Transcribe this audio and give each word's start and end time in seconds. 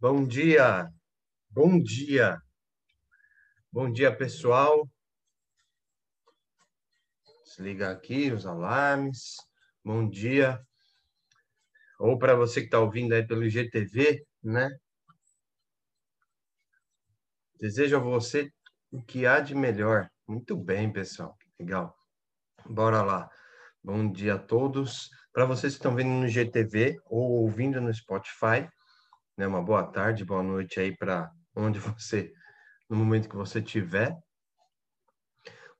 Bom 0.00 0.24
dia, 0.24 0.88
bom 1.50 1.82
dia, 1.82 2.40
bom 3.72 3.90
dia 3.90 4.16
pessoal. 4.16 4.88
Desligar 7.44 7.96
aqui 7.96 8.30
os 8.30 8.46
alarmes. 8.46 9.34
Bom 9.84 10.08
dia. 10.08 10.64
Ou 11.98 12.16
para 12.16 12.36
você 12.36 12.60
que 12.60 12.68
está 12.68 12.78
ouvindo 12.78 13.12
aí 13.12 13.26
pelo 13.26 13.44
IGTV, 13.44 14.24
né? 14.40 14.70
Desejo 17.58 17.96
a 17.96 17.98
você 17.98 18.48
o 18.92 19.02
que 19.02 19.26
há 19.26 19.40
de 19.40 19.52
melhor. 19.52 20.08
Muito 20.28 20.56
bem, 20.56 20.92
pessoal. 20.92 21.36
Legal. 21.58 21.92
Bora 22.64 23.02
lá. 23.02 23.28
Bom 23.82 24.12
dia 24.12 24.34
a 24.34 24.38
todos. 24.38 25.10
Para 25.32 25.44
vocês 25.44 25.72
que 25.72 25.80
estão 25.80 25.96
vendo 25.96 26.10
no 26.10 26.28
IGTV 26.28 27.00
ou 27.06 27.42
ouvindo 27.42 27.80
no 27.80 27.92
Spotify, 27.92 28.68
né? 29.38 29.46
Uma 29.46 29.62
boa 29.62 29.84
tarde, 29.84 30.24
boa 30.24 30.42
noite 30.42 30.80
aí 30.80 30.94
para 30.94 31.30
onde 31.54 31.78
você, 31.78 32.32
no 32.90 32.96
momento 32.96 33.28
que 33.28 33.36
você 33.36 33.62
tiver. 33.62 34.18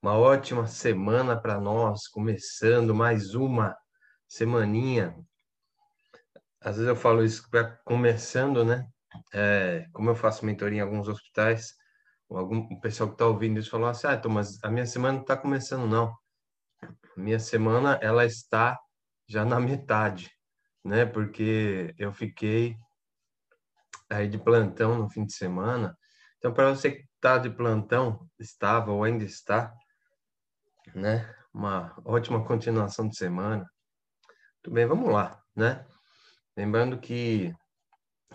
Uma 0.01 0.17
ótima 0.17 0.69
semana 0.69 1.37
para 1.37 1.61
nós, 1.61 2.07
começando 2.07 2.95
mais 2.95 3.35
uma 3.35 3.77
semaninha. 4.29 5.19
Às 6.61 6.77
vezes 6.77 6.89
eu 6.89 6.95
falo 6.95 7.25
isso 7.25 7.51
para 7.51 7.77
começando, 7.85 8.65
né? 8.65 8.87
É, 9.35 9.89
como 9.93 10.09
eu 10.09 10.15
faço 10.15 10.47
mentoria 10.47 10.79
em 10.79 10.83
alguns 10.83 11.09
hospitais, 11.09 11.75
algum 12.31 12.59
o 12.59 12.81
pessoal 12.81 13.09
que 13.09 13.17
está 13.17 13.27
ouvindo 13.27 13.59
isso 13.59 13.71
falou 13.71 13.89
assim: 13.89 14.07
ah, 14.07 14.17
Thomas, 14.17 14.63
a 14.63 14.71
minha 14.71 14.87
semana 14.87 15.15
não 15.15 15.23
está 15.23 15.37
começando, 15.37 15.89
não. 15.89 16.15
Minha 17.17 17.41
semana 17.41 17.99
ela 18.01 18.25
está 18.25 18.79
já 19.29 19.45
na 19.45 19.59
metade, 19.59 20.31
né? 20.85 21.05
Porque 21.05 21.93
eu 21.99 22.13
fiquei 22.13 22.77
aí 24.11 24.29
de 24.29 24.39
plantão 24.39 24.99
no 24.99 25.11
fim 25.11 25.25
de 25.25 25.35
semana. 25.35 25.97
Então, 26.39 26.53
para 26.53 26.71
você 26.71 26.93
que 26.93 27.09
está 27.15 27.39
de 27.39 27.51
plantão, 27.51 28.29
estava 28.39 28.93
ou 28.93 29.05
ainda 29.05 29.25
está, 29.25 29.73
né? 30.95 31.35
Uma 31.53 31.95
ótima 32.05 32.45
continuação 32.45 33.09
de 33.09 33.17
semana. 33.17 33.69
Tudo 34.63 34.75
bem, 34.75 34.87
vamos 34.87 35.13
lá, 35.13 35.43
né? 35.55 35.85
Lembrando 36.57 36.99
que 36.99 37.53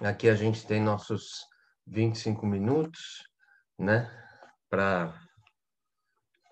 aqui 0.02 0.30
a 0.30 0.36
gente 0.36 0.66
tem 0.66 0.82
nossos 0.82 1.46
25 1.88 2.46
minutos, 2.46 3.24
né? 3.78 4.10
Para 4.70 5.14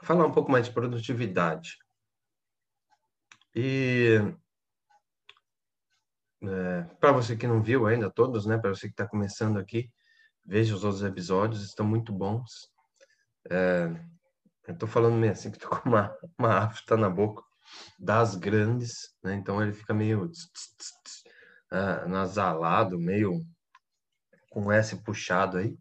falar 0.04 0.26
um 0.26 0.32
pouco 0.32 0.52
mais 0.52 0.68
de 0.68 0.74
produtividade. 0.74 1.78
E 3.56 4.20
é, 6.44 6.84
para 7.00 7.11
você 7.11 7.36
que 7.36 7.47
não 7.47 7.61
viu 7.61 7.86
ainda 7.86 8.09
todos, 8.09 8.45
né? 8.45 8.58
Para 8.58 8.72
você 8.72 8.88
que 8.88 8.94
está 8.94 9.08
começando 9.08 9.59
aqui, 9.59 9.92
veja 10.45 10.75
os 10.75 10.84
outros 10.84 11.03
episódios, 11.03 11.64
estão 11.64 11.86
muito 11.86 12.11
bons. 12.11 12.72
É, 13.50 13.89
eu 14.67 14.73
estou 14.73 14.88
falando 14.88 15.16
meio 15.16 15.31
assim 15.34 15.52
que 15.52 15.58
estou 15.58 15.69
com 15.80 15.89
uma, 15.89 16.16
uma 16.38 16.58
afta 16.59 16.97
na 16.97 17.09
boca 17.09 17.44
das 18.00 18.36
grandes, 18.36 19.14
né? 19.23 19.36
Então 19.36 19.62
ele 19.62 19.73
fica 19.73 19.94
meio 19.94 20.28
tss, 20.30 20.50
tss, 20.53 20.92
tss, 21.03 21.23
uh, 21.72 22.09
nasalado, 22.09 23.00
meio 23.00 23.42
com 24.50 24.72
S 24.72 24.95
puxado 25.03 25.58
aí. 25.58 25.78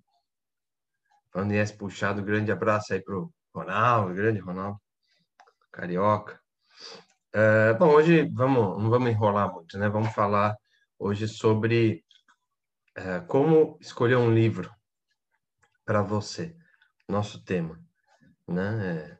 Falando 1.32 1.52
em 1.52 1.58
S 1.58 1.76
puxado, 1.76 2.22
grande 2.22 2.52
abraço 2.52 2.92
aí 2.92 3.02
pro 3.02 3.32
Ronaldo, 3.54 4.14
grande 4.14 4.40
Ronaldo, 4.40 4.80
carioca. 5.72 6.40
É, 7.32 7.72
bom, 7.74 7.90
hoje 7.90 8.28
vamos, 8.32 8.82
não 8.82 8.90
vamos 8.90 9.08
enrolar 9.08 9.52
muito, 9.52 9.78
né? 9.78 9.88
Vamos 9.88 10.12
falar 10.12 10.56
hoje 10.98 11.28
sobre 11.28 12.04
é, 12.96 13.20
como 13.20 13.78
escolher 13.80 14.16
um 14.16 14.34
livro 14.34 14.68
para 15.84 16.02
você, 16.02 16.56
nosso 17.08 17.44
tema, 17.44 17.80
né? 18.48 19.12
É, 19.12 19.18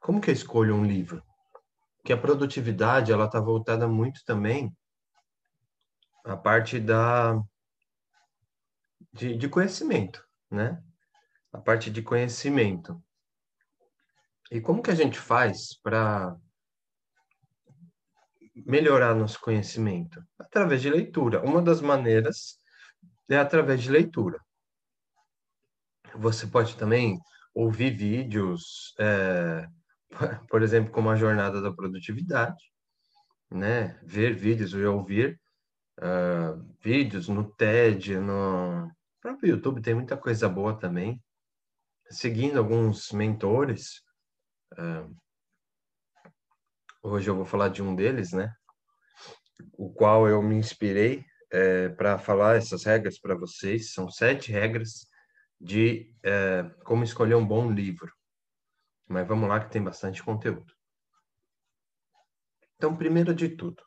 como 0.00 0.18
que 0.18 0.30
eu 0.30 0.34
escolho 0.34 0.74
um 0.74 0.84
livro? 0.84 1.22
Porque 1.98 2.10
a 2.10 2.16
produtividade 2.16 3.12
ela 3.12 3.26
está 3.26 3.38
voltada 3.38 3.86
muito 3.86 4.24
também 4.24 4.74
à 6.24 6.38
parte 6.38 6.80
da 6.80 7.38
de, 9.12 9.36
de 9.36 9.46
conhecimento, 9.46 10.26
né? 10.50 10.82
A 11.52 11.58
parte 11.58 11.90
de 11.90 12.00
conhecimento. 12.00 12.98
E 14.50 14.58
como 14.58 14.82
que 14.82 14.90
a 14.90 14.94
gente 14.94 15.18
faz 15.18 15.78
para 15.82 16.34
melhorar 18.64 19.14
nosso 19.14 19.40
conhecimento? 19.40 20.22
Através 20.38 20.80
de 20.80 20.90
leitura. 20.90 21.42
Uma 21.42 21.60
das 21.60 21.80
maneiras 21.80 22.58
é 23.28 23.36
através 23.36 23.82
de 23.82 23.90
leitura. 23.90 24.40
Você 26.14 26.46
pode 26.46 26.76
também 26.76 27.18
ouvir 27.54 27.96
vídeos, 27.96 28.94
é, 28.98 29.66
por 30.48 30.62
exemplo, 30.62 30.92
como 30.92 31.10
a 31.10 31.16
Jornada 31.16 31.60
da 31.60 31.72
Produtividade, 31.72 32.72
né? 33.50 33.98
ver 34.02 34.34
vídeos 34.34 34.72
ou 34.74 34.96
ouvir 34.96 35.40
uh, 35.98 36.62
vídeos 36.80 37.28
no 37.28 37.44
TED, 37.54 38.18
no 38.18 38.90
próprio 39.20 39.50
YouTube, 39.50 39.82
tem 39.82 39.94
muita 39.94 40.16
coisa 40.16 40.48
boa 40.48 40.78
também. 40.78 41.20
Seguindo 42.10 42.58
alguns 42.58 43.10
mentores, 43.12 44.02
uh, 44.74 45.16
Hoje 47.08 47.30
eu 47.30 47.36
vou 47.36 47.44
falar 47.44 47.68
de 47.68 47.84
um 47.84 47.94
deles, 47.94 48.32
né? 48.32 48.52
O 49.78 49.92
qual 49.92 50.28
eu 50.28 50.42
me 50.42 50.56
inspirei 50.56 51.24
é, 51.52 51.88
para 51.88 52.18
falar 52.18 52.56
essas 52.56 52.82
regras 52.82 53.16
para 53.16 53.36
vocês. 53.36 53.92
São 53.92 54.10
sete 54.10 54.50
regras 54.50 55.08
de 55.60 56.12
é, 56.24 56.64
como 56.84 57.04
escolher 57.04 57.36
um 57.36 57.46
bom 57.46 57.70
livro. 57.70 58.12
Mas 59.06 59.24
vamos 59.24 59.48
lá 59.48 59.60
que 59.60 59.70
tem 59.70 59.80
bastante 59.80 60.20
conteúdo. 60.20 60.74
Então, 62.74 62.96
primeiro 62.96 63.32
de 63.32 63.50
tudo, 63.50 63.80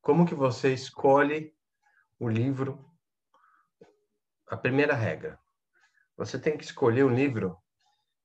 como 0.00 0.24
que 0.24 0.34
você 0.34 0.72
escolhe 0.72 1.54
o 2.18 2.26
livro? 2.26 2.90
A 4.46 4.56
primeira 4.56 4.94
regra, 4.94 5.38
você 6.16 6.38
tem 6.38 6.56
que 6.56 6.64
escolher 6.64 7.04
um 7.04 7.14
livro 7.14 7.54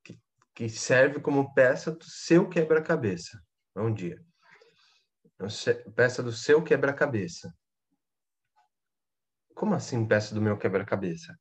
que, 0.05 0.17
que 0.55 0.69
serve 0.69 1.19
como 1.19 1.53
peça 1.53 1.91
do 1.91 2.05
seu 2.05 2.47
quebra-cabeça. 2.47 3.37
Bom 3.75 3.93
dia 3.93 4.25
peça 5.95 6.23
do 6.23 6.31
seu 6.31 6.63
quebra-cabeça. 6.63 7.53
Como 9.53 9.73
assim 9.73 10.07
peça 10.07 10.33
do 10.33 10.41
meu 10.41 10.57
quebra-cabeça? 10.57 11.37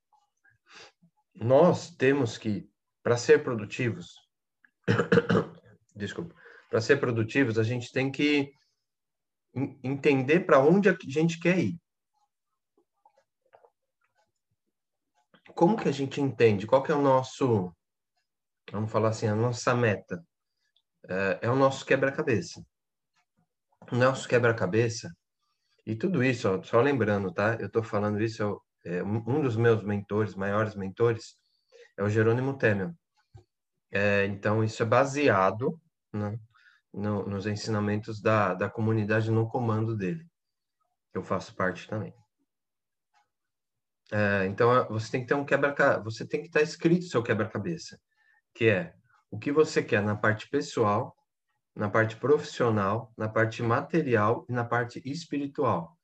Nós 1.35 1.91
temos 1.95 2.39
que, 2.39 2.69
para 3.03 3.17
ser 3.17 3.43
produtivos, 3.43 4.15
desculpa, 5.95 6.35
para 6.71 6.81
ser 6.81 6.99
produtivos, 6.99 7.59
a 7.59 7.63
gente 7.63 7.93
tem 7.93 8.11
que 8.11 8.53
entender 9.83 10.41
para 10.41 10.59
onde 10.59 10.89
a 10.89 10.97
gente 11.07 11.39
quer 11.39 11.59
ir. 11.59 11.81
Como 15.55 15.77
que 15.77 15.89
a 15.89 15.93
gente 15.93 16.21
entende? 16.21 16.67
Qual 16.67 16.83
que 16.83 16.93
é 16.93 16.95
o 16.95 17.01
nosso, 17.01 17.75
vamos 18.71 18.91
falar 18.91 19.09
assim, 19.09 19.27
a 19.27 19.35
nossa 19.35 19.75
meta? 19.75 20.23
É, 21.09 21.39
é 21.43 21.51
o 21.51 21.57
nosso 21.57 21.85
quebra-cabeça 21.87 22.63
nosso 23.93 24.29
quebra-cabeça, 24.29 25.11
e 25.87 25.95
tudo 25.95 26.25
isso, 26.25 26.49
ó, 26.49 26.63
só 26.63 26.81
lembrando, 26.81 27.33
tá? 27.33 27.57
Eu 27.61 27.67
estou 27.67 27.83
falando 27.83 28.21
isso, 28.21 28.61
é, 28.85 29.03
um 29.03 29.41
dos 29.41 29.57
meus 29.57 29.83
mentores, 29.85 30.35
maiores 30.35 30.75
mentores, 30.75 31.37
é 31.97 32.03
o 32.03 32.09
Jerônimo 32.09 32.59
Temel. 32.59 32.93
É, 33.91 34.27
então, 34.27 34.65
isso 34.65 34.83
é 34.83 34.87
baseado 34.87 35.81
né, 36.13 36.39
no, 36.93 37.25
nos 37.27 37.47
ensinamentos 37.47 38.21
da, 38.21 38.53
da 38.55 38.69
comunidade 38.69 39.31
no 39.31 39.49
comando 39.49 39.97
dele, 39.97 40.27
eu 41.15 41.23
faço 41.23 41.55
parte 41.55 41.89
também. 41.89 42.13
É, 44.13 44.47
então, 44.47 44.87
você 44.89 45.11
tem 45.11 45.23
que 45.23 45.29
ter 45.29 45.35
um 45.35 45.45
quebra 45.45 46.01
você 46.01 46.27
tem 46.27 46.41
que 46.41 46.47
estar 46.49 46.63
escrito 46.63 47.07
seu 47.07 47.23
quebra-cabeça, 47.23 47.99
que 48.55 48.69
é 48.69 48.95
o 49.31 49.39
que 49.39 49.51
você 49.51 49.83
quer 49.83 50.03
na 50.03 50.15
parte 50.15 50.49
pessoal, 50.49 51.16
na 51.77 51.91
parte 51.91 52.17
profissional, 52.17 53.13
na 53.19 53.29
parte 53.29 53.63
material 53.63 54.47
e 54.49 54.53
na 54.53 54.65
parte 54.65 55.03
espiritual. 55.05 55.95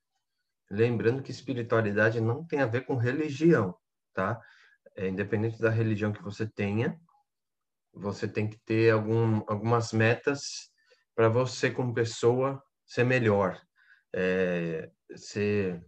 Lembrando 0.69 1.23
que 1.23 1.31
espiritualidade 1.31 2.21
não 2.21 2.45
tem 2.45 2.59
a 2.59 2.67
ver 2.67 2.81
com 2.81 2.95
religião, 2.95 3.75
tá? 4.13 4.39
É, 4.95 5.07
independente 5.07 5.59
da 5.59 5.71
religião 5.71 6.13
que 6.13 6.21
você 6.21 6.47
tenha, 6.47 6.99
você 7.91 8.27
tem 8.27 8.47
que 8.47 8.57
ter 8.59 8.91
algum, 8.91 9.43
algumas 9.47 9.91
metas 9.91 10.71
para 11.15 11.27
você, 11.27 11.71
como 11.71 11.93
pessoa, 11.93 12.63
ser 12.85 13.03
melhor. 13.03 13.59
É, 14.13 14.91
ser... 15.15 15.83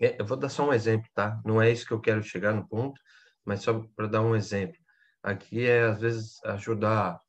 É, 0.00 0.18
eu 0.18 0.24
vou 0.24 0.38
dar 0.38 0.48
só 0.48 0.66
um 0.66 0.72
exemplo, 0.72 1.08
tá? 1.14 1.40
Não 1.44 1.60
é 1.60 1.70
isso 1.70 1.86
que 1.86 1.92
eu 1.92 2.00
quero 2.00 2.22
chegar 2.22 2.54
no 2.54 2.66
ponto, 2.66 2.98
mas 3.44 3.62
só 3.62 3.78
para 3.94 4.06
dar 4.06 4.22
um 4.22 4.34
exemplo. 4.34 4.78
Aqui 5.22 5.66
é, 5.66 5.84
às 5.84 6.00
vezes, 6.00 6.42
ajudar 6.44 7.20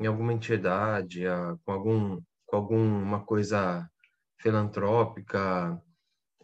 em 0.00 0.06
alguma 0.06 0.32
entidade, 0.32 1.26
a, 1.26 1.56
com 1.64 1.72
algum 1.72 2.20
com 2.50 2.56
alguma 2.56 3.24
coisa 3.24 3.88
filantrópica, 4.40 5.80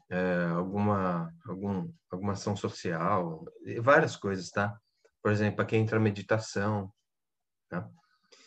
é, 0.09 0.45
alguma, 0.55 1.35
algum, 1.45 1.91
alguma 2.11 2.33
ação 2.33 2.55
social, 2.55 3.45
várias 3.83 4.17
coisas, 4.17 4.51
tá? 4.51 4.79
Por 5.21 5.33
exemplo, 5.33 5.67
quem 5.67 5.83
entra 5.83 5.99
meditação, 5.99 6.93
tá? 7.69 7.89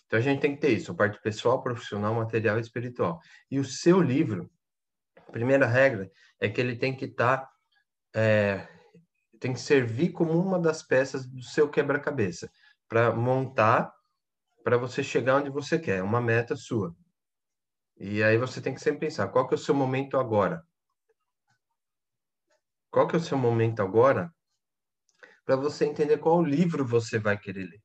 Então 0.05 0.17
a 0.17 0.21
gente 0.21 0.39
tem 0.39 0.55
que 0.55 0.61
ter 0.61 0.71
isso, 0.71 0.91
a 0.91 0.95
parte 0.95 1.21
pessoal, 1.21 1.61
profissional, 1.61 2.15
material 2.15 2.57
e 2.57 2.61
espiritual. 2.61 3.19
E 3.51 3.59
o 3.59 3.65
seu 3.65 4.01
livro, 4.01 4.49
a 5.27 5.31
primeira 5.31 5.67
regra 5.67 6.09
é 6.39 6.47
que 6.47 6.61
ele 6.61 6.77
tem 6.77 6.95
que 6.95 7.05
estar, 7.05 7.39
tá, 7.39 7.51
é, 8.15 8.67
tem 9.39 9.53
que 9.53 9.59
servir 9.59 10.13
como 10.13 10.31
uma 10.31 10.57
das 10.57 10.81
peças 10.81 11.27
do 11.27 11.43
seu 11.43 11.69
quebra-cabeça, 11.69 12.49
para 12.87 13.13
montar, 13.13 13.93
para 14.63 14.77
você 14.77 15.03
chegar 15.03 15.37
onde 15.37 15.49
você 15.49 15.79
quer, 15.79 16.03
uma 16.03 16.21
meta 16.21 16.55
sua. 16.55 16.95
E 17.97 18.23
aí 18.23 18.37
você 18.37 18.61
tem 18.61 18.73
que 18.73 18.81
sempre 18.81 19.01
pensar, 19.01 19.27
qual 19.27 19.47
que 19.47 19.53
é 19.53 19.57
o 19.57 19.59
seu 19.59 19.75
momento 19.75 20.17
agora? 20.17 20.63
Qual 22.89 23.07
que 23.07 23.15
é 23.15 23.19
o 23.19 23.21
seu 23.21 23.37
momento 23.37 23.81
agora? 23.81 24.33
Para 25.45 25.55
você 25.55 25.85
entender 25.85 26.17
qual 26.17 26.43
livro 26.43 26.85
você 26.85 27.19
vai 27.19 27.37
querer 27.37 27.65
ler. 27.65 27.81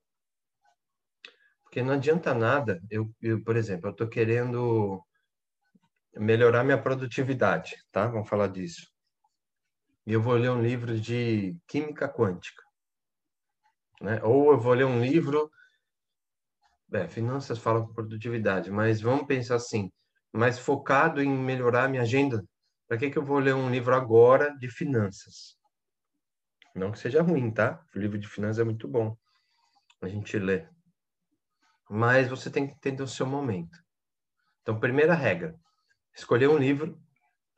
Porque 1.62 1.82
não 1.82 1.94
adianta 1.94 2.32
nada, 2.32 2.80
eu, 2.88 3.12
eu 3.20 3.42
por 3.42 3.56
exemplo, 3.56 3.88
eu 3.88 3.92
estou 3.92 4.08
querendo 4.08 5.02
melhorar 6.16 6.62
minha 6.62 6.80
produtividade, 6.80 7.76
tá? 7.90 8.06
Vamos 8.06 8.28
falar 8.28 8.46
disso. 8.48 8.86
E 10.06 10.12
eu 10.12 10.22
vou 10.22 10.34
ler 10.34 10.50
um 10.50 10.62
livro 10.62 10.98
de 11.00 11.56
química 11.66 12.08
quântica, 12.08 12.62
né? 14.00 14.22
Ou 14.22 14.52
eu 14.52 14.58
vou 14.58 14.74
ler 14.74 14.84
um 14.84 15.02
livro, 15.02 15.50
é, 16.94 17.08
finanças 17.08 17.58
falam 17.58 17.86
com 17.86 17.92
produtividade, 17.92 18.70
mas 18.70 19.00
vamos 19.00 19.26
pensar 19.26 19.56
assim, 19.56 19.90
mais 20.32 20.58
focado 20.58 21.22
em 21.22 21.28
melhorar 21.28 21.88
minha 21.88 22.02
agenda. 22.02 22.42
Para 22.88 22.98
que 22.98 23.10
que 23.10 23.18
eu 23.18 23.24
vou 23.24 23.38
ler 23.38 23.54
um 23.54 23.70
livro 23.70 23.94
agora 23.94 24.56
de 24.58 24.68
finanças? 24.68 25.56
Não 26.74 26.92
que 26.92 26.98
seja 26.98 27.22
ruim, 27.22 27.50
tá? 27.50 27.82
O 27.94 27.98
livro 27.98 28.18
de 28.18 28.28
finanças 28.28 28.58
é 28.58 28.64
muito 28.64 28.88
bom 28.88 29.16
a 30.02 30.08
gente 30.08 30.38
ler 30.38 30.74
mas 31.88 32.28
você 32.28 32.50
tem 32.50 32.66
que 32.66 32.74
entender 32.74 33.02
o 33.02 33.08
seu 33.08 33.26
momento. 33.26 33.78
Então, 34.62 34.80
primeira 34.80 35.14
regra: 35.14 35.54
escolher 36.14 36.48
um 36.48 36.58
livro 36.58 37.00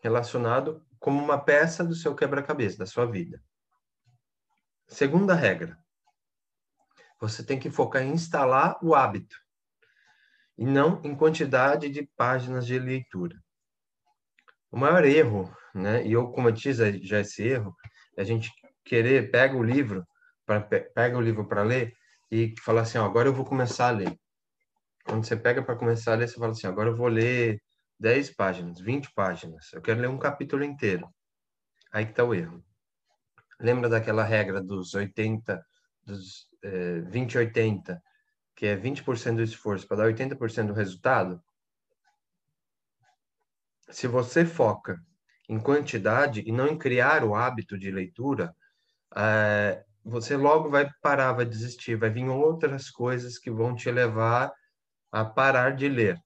relacionado 0.03 0.85
como 0.99 1.23
uma 1.23 1.43
peça 1.43 1.85
do 1.85 1.95
seu 1.95 2.15
quebra-cabeça, 2.15 2.79
da 2.79 2.87
sua 2.87 3.07
vida. 3.07 3.43
Segunda 4.89 5.35
regra: 5.35 5.79
você 7.21 7.45
tem 7.45 7.59
que 7.59 7.71
focar 7.71 8.03
em 8.03 8.13
instalar 8.13 8.79
o 8.83 8.95
hábito 8.95 9.37
e 10.59 10.65
não 10.65 11.01
em 11.05 11.15
quantidade 11.15 11.89
de 11.89 12.09
páginas 12.17 12.67
de 12.67 12.79
leitura. 12.79 13.37
O 14.71 14.79
maior 14.79 15.05
erro, 15.05 15.55
né, 15.75 16.07
e 16.07 16.13
eu 16.13 16.29
cometi 16.29 16.73
já 16.73 17.21
esse 17.21 17.43
erro, 17.43 17.75
é 18.17 18.23
a 18.23 18.25
gente 18.25 18.51
querer 18.85 19.31
pega 19.31 19.57
o 19.57 19.63
livro 19.63 20.07
para 20.45 20.61
pega 20.61 21.19
o 21.19 21.21
livro 21.21 21.47
para 21.47 21.63
ler 21.63 21.95
e 22.31 22.55
falar 22.61 22.83
assim, 22.83 22.99
ó, 22.99 23.05
agora 23.05 23.29
eu 23.29 23.35
vou 23.35 23.45
começar 23.45 23.89
a 23.89 23.91
ler. 23.91 24.19
Quando 25.05 25.25
você 25.25 25.37
pega 25.37 25.63
para 25.63 25.77
começar 25.77 26.13
a 26.13 26.17
ler, 26.17 26.29
você 26.29 26.35
fala 26.35 26.53
assim, 26.53 26.67
agora 26.67 26.91
eu 26.91 26.97
vou 26.97 27.09
ler 27.09 27.63
10 27.99 28.31
páginas, 28.35 28.81
20 28.81 29.13
páginas. 29.13 29.73
Eu 29.73 29.81
quero 29.81 30.01
ler 30.01 30.09
um 30.09 30.19
capítulo 30.19 30.65
inteiro. 30.65 31.09
Aí 31.93 32.05
que 32.05 32.13
está 32.13 32.25
o 32.25 32.35
erro. 32.35 32.63
Lembra 33.61 33.89
daquela 33.89 34.25
regra 34.25 34.61
dos 34.61 34.95
80, 34.95 35.65
dos 36.05 36.49
é, 36.67 37.01
20 37.01 37.39
80, 37.39 38.03
que 38.55 38.67
é 38.67 38.77
20% 38.77 39.37
do 39.37 39.43
esforço 39.43 39.87
para 39.87 39.99
dar 39.99 40.07
80% 40.07 40.67
do 40.69 40.73
resultado? 40.73 41.43
Se 43.89 44.09
você 44.09 44.45
foca 44.45 45.01
em 45.49 45.61
quantidade 45.61 46.43
e 46.45 46.51
não 46.51 46.67
em 46.67 46.77
criar 46.77 47.23
o 47.23 47.35
hábito 47.35 47.79
de 47.79 47.91
leitura, 47.91 48.55
é, 49.15 49.85
você 50.05 50.37
logo 50.37 50.69
vai 50.69 50.91
parar, 51.01 51.33
vai 51.33 51.45
desistir, 51.45 51.97
vai 51.97 52.11
vir 52.11 52.29
outras 52.29 52.91
coisas 52.91 53.39
que 53.39 53.51
vão 53.51 53.75
te 53.75 53.91
levar 53.91 54.53
a 55.13 55.25
parar 55.25 55.77
de 55.77 55.89
ler. 55.89 56.21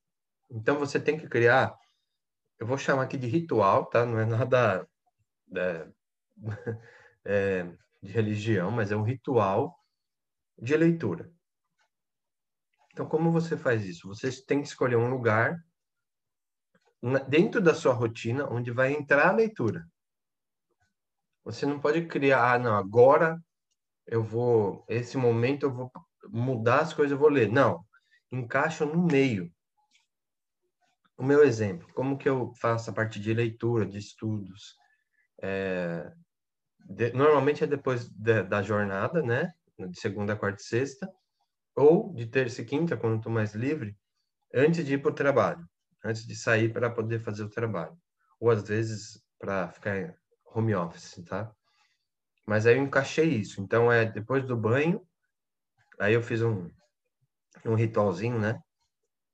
Então 0.51 0.79
você 0.79 0.99
tem 0.99 1.19
que 1.19 1.29
criar, 1.29 1.75
eu 2.59 2.67
vou 2.67 2.79
chamar 2.79 3.03
aqui 3.03 3.19
de 3.19 3.27
ritual, 3.27 3.87
tá? 3.87 4.07
Não 4.07 4.19
é 4.19 4.25
nada 4.25 4.87
é, 5.55 5.87
é, 7.25 7.67
de 8.03 8.11
religião, 8.11 8.71
mas 8.71 8.91
é 8.91 8.97
um 8.97 9.03
ritual 9.03 9.80
de 10.61 10.77
leitura. 10.77 11.33
Então, 12.93 13.07
como 13.07 13.33
você 13.33 13.57
faz 13.57 13.85
isso? 13.85 14.09
Você 14.09 14.31
tem 14.45 14.61
que 14.61 14.69
escolher 14.69 14.97
um 14.97 15.09
lugar 15.09 15.65
dentro 17.29 17.61
da 17.61 17.75
sua 17.75 17.95
rotina 17.95 18.49
onde 18.51 18.71
vai 18.71 18.93
entrar 18.93 19.29
a 19.29 19.33
leitura. 19.33 19.89
Você 21.45 21.65
não 21.65 21.81
pode 21.81 22.07
criar, 22.07 22.53
ah, 22.53 22.59
não, 22.59 22.77
agora 22.77 23.43
eu 24.07 24.23
vou, 24.23 24.85
esse 24.89 25.17
momento 25.17 25.65
eu 25.65 25.73
vou 25.73 25.91
mudar 26.29 26.81
as 26.81 26.93
coisas, 26.93 27.13
eu 27.13 27.19
vou 27.19 27.31
ler. 27.31 27.51
Não, 27.51 27.85
encaixa 28.31 28.85
no 28.85 29.03
meio. 29.07 29.51
O 31.17 31.23
meu 31.23 31.43
exemplo, 31.43 31.89
como 31.95 32.19
que 32.19 32.29
eu 32.29 32.53
faço 32.61 32.91
a 32.91 32.93
parte 32.93 33.21
de 33.21 33.33
leitura, 33.33 33.87
de 33.87 33.99
estudos? 33.99 34.77
É, 35.41 36.13
de, 36.85 37.13
normalmente 37.13 37.65
é 37.65 37.67
depois 37.67 38.09
de, 38.09 38.43
da 38.43 38.63
jornada, 38.63 39.23
né? 39.23 39.53
De 39.89 40.01
segunda, 40.01 40.37
quarta 40.37 40.61
e 40.61 40.65
sexta, 40.65 41.11
ou 41.75 42.13
de 42.15 42.27
terça 42.27 42.63
e 42.63 42.65
quinta, 42.65 42.97
quando 42.97 43.17
estou 43.17 43.33
mais 43.33 43.55
livre, 43.55 43.97
antes 44.55 44.85
de 44.85 44.95
ir 44.95 44.99
para 45.03 45.11
o 45.11 45.15
trabalho, 45.15 45.67
antes 46.05 46.27
de 46.27 46.35
sair 46.35 46.73
para 46.73 46.91
poder 46.91 47.21
fazer 47.21 47.45
o 47.45 47.51
trabalho. 47.51 47.97
Ou 48.39 48.51
às 48.51 48.63
vezes 48.67 49.23
para 49.39 49.71
ficar 49.71 50.15
home 50.45 50.75
office, 50.75 51.23
tá? 51.27 51.53
Mas 52.47 52.67
aí 52.67 52.77
eu 52.77 52.83
encaixei 52.83 53.29
isso. 53.29 53.61
Então 53.61 53.91
é 53.91 54.05
depois 54.05 54.45
do 54.45 54.57
banho, 54.57 55.07
aí 55.99 56.15
eu 56.15 56.23
fiz 56.23 56.43
um, 56.43 56.69
um 57.65 57.75
ritualzinho, 57.75 58.39
né? 58.39 58.61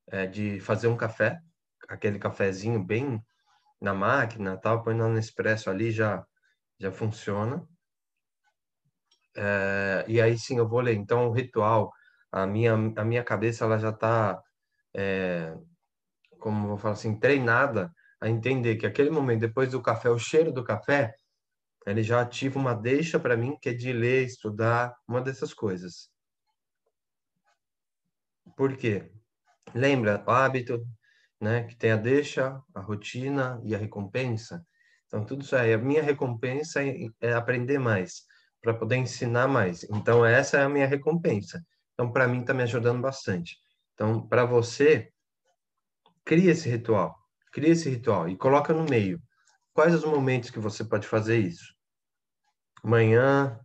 É 0.09 0.27
de 0.27 0.61
fazer 0.61 0.89
um 0.89 0.97
café, 0.97 1.41
aquele 1.89 2.19
cafezinho 2.19 2.83
bem 2.83 3.21
na 3.81 3.95
máquina, 3.95 4.57
tal, 4.57 4.83
põe 4.83 4.95
no 4.95 5.09
Nespresso 5.09 5.71
ali, 5.71 5.91
já, 5.91 6.25
já 6.79 6.93
funciona. 6.93 7.67
É, 9.37 10.05
e 10.09 10.21
aí 10.21 10.39
sim 10.39 10.59
eu 10.59 10.69
vou 10.69 10.81
ler. 10.81 10.95
Então, 10.97 11.29
o 11.29 11.33
ritual, 11.33 11.93
a 12.33 12.47
minha, 12.47 12.73
a 12.75 13.05
minha 13.05 13.25
cabeça, 13.25 13.65
ela 13.65 13.79
já 13.79 13.91
está, 13.91 14.43
é, 14.95 15.55
como 16.39 16.69
vou 16.69 16.79
falar 16.79 16.95
assim, 16.95 17.19
treinada 17.19 17.93
a 18.21 18.29
entender 18.29 18.77
que 18.77 18.87
aquele 18.87 19.11
momento, 19.11 19.41
depois 19.41 19.71
do 19.71 19.83
café, 19.83 20.11
o 20.11 20.19
cheiro 20.19 20.53
do 20.53 20.65
café, 20.65 21.15
ele 21.87 22.03
já 22.03 22.21
ativa 22.21 22.59
uma 22.59 22.75
deixa 22.75 23.19
para 23.19 23.37
mim, 23.37 23.57
que 23.61 23.69
é 23.69 23.75
de 23.75 23.93
ler, 23.93 24.25
estudar, 24.25 24.95
uma 25.07 25.21
dessas 25.21 25.55
coisas. 25.55 26.11
Por 28.57 28.77
quê? 28.77 29.11
Lembra 29.75 30.25
o 30.27 30.31
hábito, 30.31 30.85
né? 31.41 31.65
Que 31.65 31.77
tem 31.77 31.93
a 31.93 31.97
deixa, 31.97 32.61
a 32.75 32.81
rotina 32.81 33.61
e 33.65 33.75
a 33.75 33.79
recompensa. 33.79 34.65
Então, 35.07 35.25
tudo 35.25 35.43
isso 35.43 35.55
aí. 35.55 35.73
A 35.75 35.79
minha 35.79 36.03
recompensa 36.03 36.83
é, 36.83 37.09
é 37.21 37.33
aprender 37.35 37.79
mais, 37.79 38.23
para 38.67 38.75
poder 38.75 38.97
ensinar 38.97 39.47
mais. 39.47 39.85
Então, 39.85 40.27
essa 40.27 40.59
é 40.59 40.65
a 40.65 40.69
minha 40.69 40.89
recompensa. 40.89 41.65
Então, 41.95 42.11
para 42.11 42.27
mim, 42.27 42.41
está 42.41 42.53
me 42.53 42.65
ajudando 42.65 43.01
bastante. 43.01 43.57
Então, 43.95 44.27
para 44.27 44.45
você, 44.45 45.13
cria 46.25 46.51
esse 46.51 46.69
ritual. 46.69 47.17
Cria 47.53 47.71
esse 47.71 47.89
ritual 47.89 48.29
e 48.29 48.37
coloca 48.37 48.73
no 48.73 48.83
meio. 48.83 49.23
Quais 49.73 49.95
os 49.95 50.05
momentos 50.05 50.51
que 50.51 50.59
você 50.59 50.85
pode 50.85 51.07
fazer 51.07 51.39
isso? 51.39 51.77
Manhã, 52.83 53.57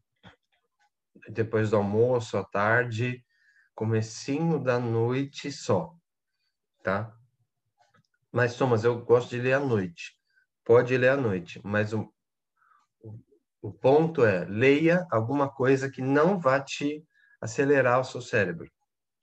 depois 1.30 1.72
do 1.72 1.78
almoço, 1.78 2.38
à 2.38 2.44
tarde, 2.44 3.26
comecinho 3.74 4.60
da 4.60 4.80
noite 4.80 5.52
só, 5.52 5.96
tá? 6.84 7.12
Mas, 8.32 8.56
Thomas, 8.56 8.84
eu 8.84 9.04
gosto 9.04 9.32
de 9.32 9.42
ler 9.42 9.54
à 9.54 9.60
noite. 9.60 10.16
Pode 10.64 10.96
ler 10.96 11.10
à 11.10 11.18
noite, 11.18 11.60
mas 11.64 11.92
o, 11.92 12.14
o 13.62 13.72
ponto 13.72 14.26
é, 14.26 14.46
leia 14.46 15.06
alguma 15.12 15.50
coisa 15.50 15.90
que 15.90 16.02
não 16.02 16.40
vá 16.40 16.60
te 16.60 17.06
acelerar 17.40 18.00
o 18.00 18.04
seu 18.04 18.22
cérebro. 18.22 18.70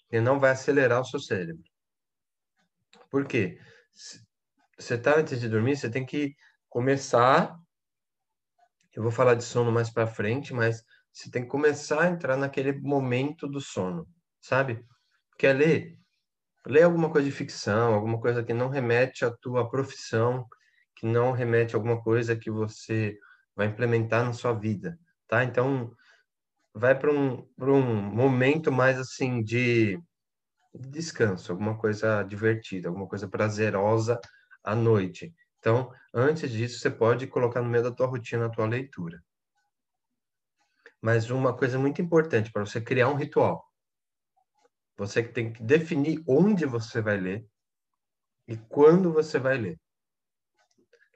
Que 0.08 0.20
não 0.20 0.38
vai 0.38 0.52
acelerar 0.52 1.00
o 1.00 1.04
seu 1.04 1.20
cérebro. 1.20 1.62
Por 3.10 3.26
quê? 3.26 3.58
Você 4.78 4.94
está 4.94 5.18
antes 5.18 5.40
de 5.40 5.48
dormir, 5.48 5.76
você 5.76 5.90
tem 5.90 6.06
que 6.06 6.34
começar. 6.68 7.58
Eu 8.94 9.02
vou 9.02 9.12
falar 9.12 9.34
de 9.34 9.44
sono 9.44 9.72
mais 9.72 9.90
para 9.90 10.06
frente, 10.06 10.54
mas 10.54 10.82
você 11.12 11.30
tem 11.30 11.42
que 11.42 11.48
começar 11.48 12.02
a 12.02 12.08
entrar 12.08 12.36
naquele 12.36 12.72
momento 12.72 13.48
do 13.48 13.60
sono 13.60 14.06
sabe? 14.40 14.84
Quer 15.38 15.54
ler? 15.54 15.98
Lê 16.66 16.82
alguma 16.82 17.10
coisa 17.10 17.28
de 17.28 17.34
ficção, 17.34 17.94
alguma 17.94 18.20
coisa 18.20 18.42
que 18.42 18.52
não 18.52 18.68
remete 18.68 19.24
à 19.24 19.30
tua 19.30 19.68
profissão, 19.68 20.46
que 20.96 21.06
não 21.06 21.32
remete 21.32 21.74
a 21.74 21.78
alguma 21.78 22.02
coisa 22.02 22.36
que 22.36 22.50
você 22.50 23.16
vai 23.58 23.66
implementar 23.66 24.24
na 24.24 24.32
sua 24.32 24.52
vida, 24.52 24.96
tá? 25.26 25.42
Então, 25.42 25.92
vai 26.72 26.96
para 26.96 27.10
um, 27.10 27.44
um 27.58 27.82
momento 27.82 28.70
mais 28.70 28.96
assim 29.00 29.42
de 29.42 30.00
descanso, 30.72 31.50
alguma 31.50 31.76
coisa 31.76 32.22
divertida, 32.22 32.88
alguma 32.88 33.08
coisa 33.08 33.26
prazerosa 33.26 34.20
à 34.62 34.76
noite. 34.76 35.34
Então, 35.58 35.92
antes 36.14 36.52
disso, 36.52 36.78
você 36.78 36.88
pode 36.88 37.26
colocar 37.26 37.60
no 37.60 37.68
meio 37.68 37.82
da 37.82 37.90
tua 37.90 38.06
rotina 38.06 38.46
a 38.46 38.48
tua 38.48 38.64
leitura. 38.64 39.20
Mas 41.02 41.28
uma 41.28 41.52
coisa 41.52 41.80
muito 41.80 42.00
importante 42.00 42.52
para 42.52 42.64
você 42.64 42.80
criar 42.80 43.08
um 43.08 43.16
ritual. 43.16 43.66
Você 44.96 45.20
tem 45.20 45.52
que 45.52 45.64
definir 45.64 46.22
onde 46.28 46.64
você 46.64 47.00
vai 47.00 47.16
ler 47.16 47.44
e 48.46 48.56
quando 48.56 49.12
você 49.12 49.40
vai 49.40 49.58
ler. 49.58 49.80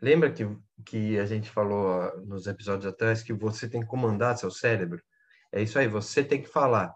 Lembra 0.01 0.33
que, 0.33 0.45
que 0.83 1.19
a 1.19 1.27
gente 1.27 1.51
falou 1.51 2.11
nos 2.27 2.47
episódios 2.47 2.87
atrás 2.87 3.23
que 3.23 3.33
você 3.33 3.69
tem 3.69 3.81
que 3.81 3.87
comandar 3.87 4.37
seu 4.37 4.51
cérebro? 4.51 5.03
É 5.51 5.63
isso 5.63 5.79
aí, 5.79 5.89
você 5.89 6.25
tem 6.25 6.43
que 6.43 6.49
falar 6.49 6.95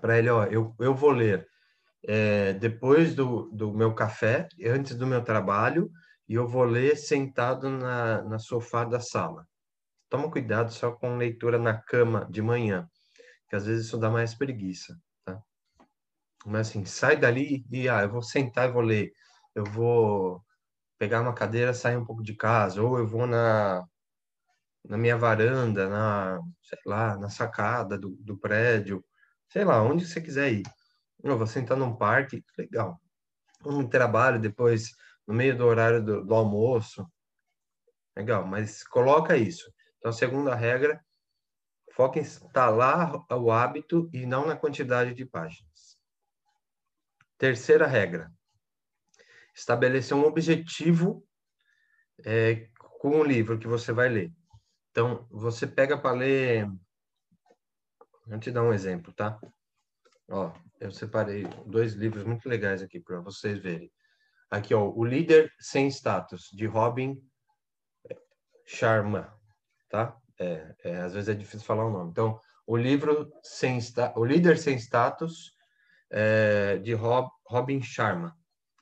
para 0.00 0.18
ele, 0.18 0.30
ó, 0.30 0.44
eu, 0.44 0.74
eu 0.78 0.94
vou 0.94 1.10
ler 1.10 1.48
é, 2.06 2.52
depois 2.54 3.14
do, 3.14 3.50
do 3.50 3.72
meu 3.72 3.94
café, 3.94 4.48
antes 4.64 4.94
do 4.94 5.06
meu 5.06 5.22
trabalho, 5.22 5.90
e 6.28 6.34
eu 6.34 6.46
vou 6.46 6.64
ler 6.64 6.96
sentado 6.96 7.68
na, 7.68 8.22
na 8.22 8.38
sofá 8.38 8.84
da 8.84 9.00
sala. 9.00 9.46
Toma 10.08 10.30
cuidado 10.30 10.72
só 10.72 10.92
com 10.92 11.16
leitura 11.16 11.58
na 11.58 11.76
cama 11.76 12.26
de 12.30 12.40
manhã, 12.40 12.88
que 13.48 13.56
às 13.56 13.66
vezes 13.66 13.86
isso 13.86 13.98
dá 13.98 14.10
mais 14.10 14.34
preguiça, 14.34 14.96
tá? 15.24 15.40
Mas 16.46 16.68
assim, 16.68 16.84
sai 16.84 17.16
dali 17.16 17.64
e, 17.70 17.88
ah, 17.88 18.02
eu 18.02 18.10
vou 18.10 18.22
sentar 18.22 18.68
e 18.68 18.72
vou 18.72 18.82
ler. 18.82 19.12
Eu 19.54 19.64
vou 19.64 20.42
pegar 20.98 21.20
uma 21.20 21.34
cadeira, 21.34 21.72
sair 21.72 21.96
um 21.96 22.04
pouco 22.04 22.22
de 22.22 22.34
casa, 22.34 22.82
ou 22.82 22.98
eu 22.98 23.06
vou 23.06 23.26
na, 23.26 23.86
na 24.84 24.98
minha 24.98 25.16
varanda, 25.16 25.88
na, 25.88 26.40
sei 26.62 26.78
lá, 26.84 27.16
na 27.16 27.30
sacada 27.30 27.96
do, 27.96 28.10
do 28.20 28.36
prédio, 28.36 29.04
sei 29.48 29.64
lá, 29.64 29.82
onde 29.82 30.06
você 30.06 30.20
quiser 30.20 30.52
ir. 30.52 30.62
Eu 31.22 31.38
vou 31.38 31.46
sentar 31.46 31.76
num 31.76 31.96
parque, 31.96 32.44
legal. 32.56 33.00
Um 33.64 33.88
trabalho 33.88 34.40
depois, 34.40 34.90
no 35.26 35.34
meio 35.34 35.56
do 35.56 35.64
horário 35.64 36.04
do, 36.04 36.24
do 36.24 36.34
almoço, 36.34 37.06
legal, 38.16 38.46
mas 38.46 38.82
coloca 38.84 39.36
isso. 39.36 39.72
Então, 39.98 40.12
segunda 40.12 40.54
regra, 40.54 41.00
foca 41.92 42.18
em 42.18 42.22
instalar 42.22 43.12
o 43.30 43.50
hábito 43.50 44.08
e 44.12 44.26
não 44.26 44.46
na 44.46 44.56
quantidade 44.56 45.14
de 45.14 45.24
páginas. 45.24 45.98
Terceira 47.36 47.86
regra, 47.86 48.32
estabelecer 49.58 50.16
um 50.16 50.24
objetivo 50.24 51.26
é, 52.24 52.68
com 53.00 53.20
o 53.20 53.24
livro 53.24 53.58
que 53.58 53.66
você 53.66 53.92
vai 53.92 54.08
ler. 54.08 54.32
Então, 54.90 55.26
você 55.30 55.66
pega 55.66 55.98
para 55.98 56.16
ler. 56.16 56.66
Vou 58.26 58.38
te 58.38 58.50
dar 58.50 58.62
um 58.62 58.72
exemplo, 58.72 59.12
tá? 59.12 59.38
Ó, 60.30 60.52
eu 60.80 60.92
separei 60.92 61.44
dois 61.66 61.94
livros 61.94 62.24
muito 62.24 62.48
legais 62.48 62.82
aqui 62.82 63.00
para 63.00 63.20
vocês 63.20 63.58
verem. 63.58 63.90
Aqui, 64.50 64.74
ó, 64.74 64.88
O 64.88 65.04
Líder 65.04 65.52
Sem 65.58 65.88
Status, 65.88 66.50
de 66.52 66.66
Robin 66.66 67.20
Sharma, 68.66 69.34
tá? 69.88 70.16
É, 70.38 70.74
é, 70.84 70.96
às 70.98 71.14
vezes 71.14 71.28
é 71.28 71.34
difícil 71.34 71.66
falar 71.66 71.86
o 71.86 71.90
nome. 71.90 72.10
Então, 72.10 72.40
o 72.66 72.76
livro 72.76 73.32
sem 73.42 73.78
o 74.14 74.24
líder 74.24 74.58
sem 74.58 74.76
status 74.76 75.52
é, 76.10 76.78
de 76.78 76.92
Rob, 76.92 77.28
Robin 77.46 77.82
Sharma. 77.82 78.36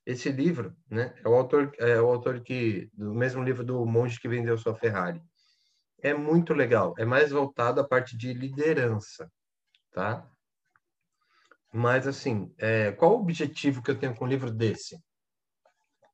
Esse 0.07 0.31
livro, 0.31 0.73
né, 0.89 1.13
é 1.25 1.29
o 1.29 1.35
autor 1.35 1.73
é 1.79 2.01
o 2.01 2.07
autor 2.07 2.41
que 2.41 2.89
do 2.95 3.13
mesmo 3.13 3.43
livro 3.43 3.65
do 3.65 3.85
monge 3.85 4.21
que 4.21 4.29
vendeu 4.29 4.57
sua 4.57 4.77
Ferrari. 4.77 5.21
É 6.01 6.15
muito 6.15 6.55
legal. 6.55 6.95
É 6.97 7.05
mais 7.05 7.33
voltado 7.33 7.81
à 7.81 7.85
parte 7.85 8.17
de 8.17 8.33
liderança, 8.33 9.29
tá? 9.91 10.31
Mas, 11.73 12.07
assim, 12.07 12.55
é, 12.59 12.93
qual 12.93 13.13
o 13.13 13.21
objetivo 13.21 13.83
que 13.83 13.91
eu 13.91 13.99
tenho 13.99 14.15
com 14.15 14.25
um 14.25 14.29
livro 14.29 14.51
desse? 14.51 14.99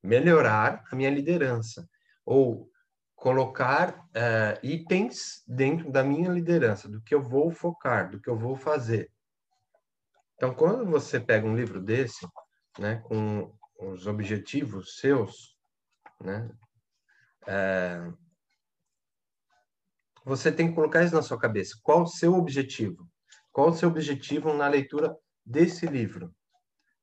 Melhorar 0.03 0.83
a 0.91 0.97
minha 0.97 1.11
liderança. 1.11 1.87
Ou 2.25 2.71
colocar 3.15 4.09
é, 4.15 4.59
itens 4.63 5.45
dentro 5.47 5.93
da 5.93 6.03
minha 6.03 6.31
liderança, 6.31 6.89
do 6.89 7.01
que 7.03 7.15
eu 7.15 7.23
vou 7.23 7.51
focar, 7.51 8.11
do 8.11 8.21
que 8.21 8.29
eu 8.29 8.37
vou 8.37 8.57
fazer. 8.57 9.11
Então, 10.35 10.55
quando 10.55 10.85
você 10.87 11.21
pega 11.21 11.47
um 11.47 11.55
livro 11.55 11.81
desse, 11.81 12.27
né, 12.79 12.97
com 13.05 13.53
os 13.83 14.07
objetivos 14.07 14.97
seus, 14.99 15.57
né, 16.21 16.51
é, 17.47 18.13
você 20.25 20.53
tem 20.53 20.69
que 20.69 20.75
colocar 20.75 21.03
isso 21.03 21.15
na 21.15 21.23
sua 21.23 21.39
cabeça. 21.39 21.79
Qual 21.83 22.03
o 22.03 22.07
seu 22.07 22.35
objetivo? 22.35 23.09
Qual 23.51 23.71
o 23.71 23.75
seu 23.75 23.89
objetivo 23.89 24.53
na 24.55 24.69
leitura 24.69 25.17
desse 25.45 25.87
livro, 25.87 26.33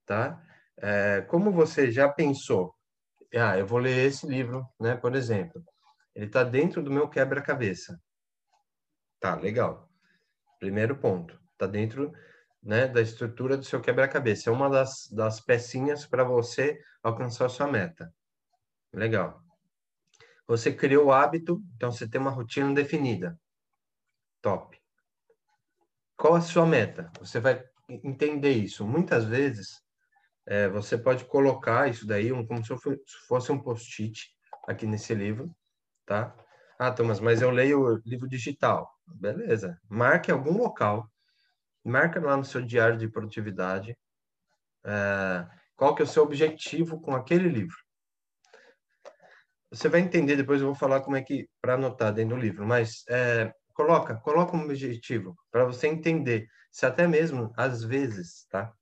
tá? 0.05 0.41
É, 0.77 1.21
como 1.21 1.51
você 1.51 1.91
já 1.91 2.07
pensou, 2.07 2.73
ah, 3.35 3.57
eu 3.57 3.67
vou 3.67 3.79
ler 3.79 4.07
esse 4.07 4.25
livro, 4.25 4.65
né, 4.79 4.95
por 4.95 5.15
exemplo, 5.15 5.61
ele 6.15 6.25
está 6.27 6.43
dentro 6.43 6.81
do 6.81 6.89
meu 6.89 7.09
quebra-cabeça. 7.09 7.99
Tá, 9.19 9.35
legal. 9.35 9.89
Primeiro 10.57 10.95
ponto, 10.97 11.37
está 11.51 11.67
dentro 11.67 12.13
né, 12.61 12.87
da 12.87 13.01
estrutura 13.01 13.57
do 13.57 13.63
seu 13.63 13.81
quebra-cabeça. 13.81 14.49
É 14.49 14.53
uma 14.53 14.69
das, 14.69 15.07
das 15.11 15.39
pecinhas 15.39 16.05
para 16.05 16.23
você 16.23 16.79
alcançar 17.01 17.45
a 17.45 17.49
sua 17.49 17.67
meta. 17.67 18.13
Legal. 18.93 19.41
Você 20.47 20.73
criou 20.73 21.07
o 21.07 21.11
hábito, 21.11 21.61
então 21.75 21.91
você 21.91 22.07
tem 22.07 22.19
uma 22.19 22.31
rotina 22.31 22.73
definida. 22.73 23.39
Top. 24.41 24.79
Qual 26.17 26.35
a 26.35 26.41
sua 26.41 26.65
meta? 26.65 27.11
Você 27.19 27.39
vai 27.39 27.63
entender 27.87 28.53
isso. 28.53 28.85
Muitas 28.85 29.25
vezes 29.25 29.81
é, 30.45 30.67
você 30.67 30.97
pode 30.97 31.25
colocar 31.25 31.89
isso 31.89 32.05
daí 32.05 32.31
um, 32.31 32.45
como 32.45 32.65
se 32.65 32.73
fosse 33.27 33.51
um 33.51 33.61
post-it 33.61 34.35
aqui 34.67 34.85
nesse 34.85 35.13
livro, 35.13 35.55
tá? 36.05 36.35
Ah, 36.79 36.91
Thomas, 36.91 37.19
mas 37.19 37.41
eu 37.41 37.51
leio 37.51 38.01
livro 38.05 38.27
digital. 38.27 38.89
Beleza. 39.05 39.79
Marque 39.87 40.31
algum 40.31 40.57
local, 40.57 41.09
marca 41.83 42.19
lá 42.19 42.35
no 42.35 42.45
seu 42.45 42.61
diário 42.61 42.97
de 42.97 43.07
produtividade 43.07 43.97
é, 44.85 45.47
qual 45.75 45.95
que 45.95 46.01
é 46.01 46.05
o 46.05 46.07
seu 46.07 46.23
objetivo 46.23 46.99
com 47.01 47.15
aquele 47.15 47.47
livro. 47.47 47.75
Você 49.71 49.87
vai 49.87 50.01
entender 50.01 50.35
depois, 50.35 50.61
eu 50.61 50.67
vou 50.67 50.75
falar 50.75 51.01
como 51.01 51.15
é 51.15 51.21
que 51.21 51.47
para 51.61 51.75
anotar 51.75 52.13
dentro 52.13 52.35
do 52.35 52.41
livro, 52.41 52.65
mas 52.65 53.03
é, 53.07 53.53
coloca, 53.73 54.15
coloca 54.17 54.57
um 54.57 54.63
objetivo 54.63 55.37
para 55.51 55.63
você 55.63 55.87
entender 55.87 56.47
se 56.71 56.85
até 56.85 57.07
mesmo, 57.07 57.53
às 57.55 57.83
vezes, 57.83 58.45
tá? 58.49 58.73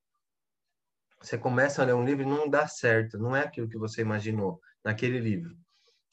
Você 1.22 1.38
começa 1.38 1.82
a 1.82 1.86
ler 1.86 1.94
um 1.94 2.06
livro 2.06 2.24
e 2.24 2.30
não 2.30 2.50
dá 2.50 2.68
certo, 2.68 3.18
não 3.18 3.36
é 3.36 3.42
aquilo 3.42 3.68
que 3.68 3.78
você 3.78 4.02
imaginou 4.02 4.62
naquele 4.84 5.20
livro. 5.20 5.56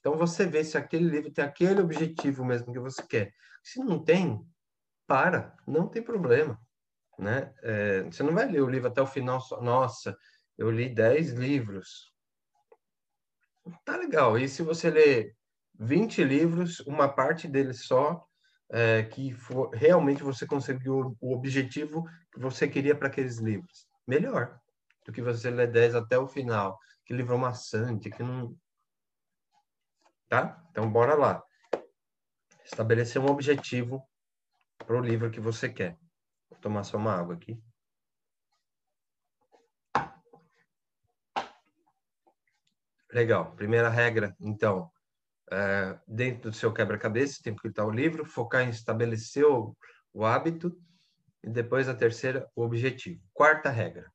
Então 0.00 0.16
você 0.16 0.46
vê 0.46 0.64
se 0.64 0.76
aquele 0.76 1.08
livro 1.08 1.32
tem 1.32 1.44
aquele 1.44 1.80
objetivo 1.80 2.44
mesmo 2.44 2.72
que 2.72 2.78
você 2.78 3.02
quer. 3.06 3.32
Se 3.62 3.80
não 3.80 4.02
tem, 4.02 4.44
para, 5.06 5.56
não 5.66 5.88
tem 5.88 6.02
problema, 6.02 6.60
né? 7.18 7.52
É, 7.62 8.02
você 8.02 8.22
não 8.22 8.34
vai 8.34 8.50
ler 8.50 8.62
o 8.62 8.68
livro 8.68 8.88
até 8.88 9.00
o 9.00 9.06
final, 9.06 9.40
só, 9.40 9.60
nossa, 9.60 10.16
eu 10.56 10.70
li 10.70 10.88
10 10.88 11.32
livros. 11.32 12.12
Tá 13.84 13.96
legal. 13.96 14.38
E 14.38 14.48
se 14.48 14.62
você 14.62 14.90
ler 14.90 15.36
20 15.78 16.22
livros, 16.22 16.80
uma 16.80 17.08
parte 17.08 17.48
deles 17.48 17.86
só 17.86 18.24
é, 18.70 19.02
que 19.04 19.32
for, 19.32 19.70
realmente 19.70 20.22
você 20.22 20.46
conseguiu 20.46 21.16
o 21.20 21.34
objetivo 21.34 22.04
que 22.32 22.40
você 22.40 22.68
queria 22.68 22.94
para 22.94 23.08
aqueles 23.08 23.38
livros. 23.38 23.88
Melhor 24.06 24.58
do 25.04 25.12
que 25.12 25.22
você 25.22 25.50
ler 25.50 25.70
10 25.70 25.94
até 25.94 26.18
o 26.18 26.26
final. 26.26 26.78
Que 27.04 27.14
livro 27.14 27.38
maçante, 27.38 28.10
que 28.10 28.22
não. 28.22 28.56
Tá? 30.28 30.62
Então, 30.70 30.90
bora 30.90 31.14
lá. 31.14 31.42
Estabelecer 32.64 33.20
um 33.20 33.30
objetivo 33.30 34.02
para 34.78 34.96
o 34.96 35.00
livro 35.00 35.30
que 35.30 35.40
você 35.40 35.68
quer. 35.68 35.98
Vou 36.54 36.60
tomar 36.60 36.84
só 36.84 36.96
uma 36.96 37.12
água 37.12 37.34
aqui. 37.34 37.60
Legal. 43.12 43.54
Primeira 43.54 43.88
regra, 43.88 44.34
então, 44.40 44.90
é, 45.50 45.98
dentro 46.06 46.50
do 46.50 46.56
seu 46.56 46.72
quebra-cabeça, 46.72 47.40
tem 47.42 47.54
que 47.54 47.68
estar 47.68 47.84
o 47.84 47.90
livro, 47.90 48.24
focar 48.24 48.62
em 48.62 48.70
estabelecer 48.70 49.44
o, 49.44 49.76
o 50.12 50.24
hábito, 50.24 50.76
e 51.42 51.50
depois 51.50 51.88
a 51.88 51.94
terceira, 51.94 52.48
o 52.56 52.62
objetivo. 52.62 53.22
Quarta 53.32 53.68
regra. 53.68 54.10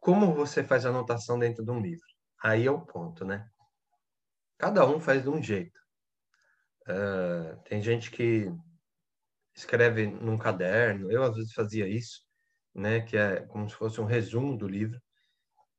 Como 0.00 0.34
você 0.34 0.62
faz 0.62 0.84
a 0.84 0.90
anotação 0.90 1.38
dentro 1.38 1.64
de 1.64 1.70
um 1.70 1.80
livro? 1.80 2.06
Aí 2.42 2.66
é 2.66 2.70
o 2.70 2.80
ponto, 2.80 3.24
né? 3.24 3.48
Cada 4.58 4.86
um 4.86 5.00
faz 5.00 5.22
de 5.22 5.28
um 5.28 5.42
jeito. 5.42 5.78
Uh, 6.82 7.56
tem 7.64 7.80
gente 7.82 8.10
que 8.10 8.52
escreve 9.58 10.06
num 10.06 10.38
caderno, 10.38 11.10
eu 11.10 11.22
às 11.22 11.34
vezes 11.36 11.52
fazia 11.52 11.88
isso, 11.88 12.22
né? 12.74 13.00
Que 13.00 13.16
é 13.16 13.40
como 13.40 13.68
se 13.68 13.74
fosse 13.74 14.00
um 14.00 14.04
resumo 14.04 14.56
do 14.56 14.68
livro. 14.68 15.00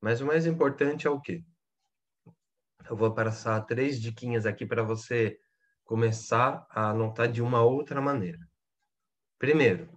Mas 0.02 0.22
o 0.22 0.26
mais 0.26 0.46
importante 0.46 1.08
é 1.08 1.10
o 1.10 1.20
quê? 1.20 1.44
Eu 2.90 2.96
vou 2.96 3.14
passar 3.14 3.62
três 3.62 4.00
diquinhas 4.00 4.46
aqui 4.46 4.66
para 4.66 4.84
você 4.84 5.38
começar 5.84 6.66
a 6.70 6.90
anotar 6.90 7.32
de 7.32 7.42
uma 7.42 7.64
outra 7.64 8.02
maneira. 8.02 8.40
Primeiro, 9.38 9.90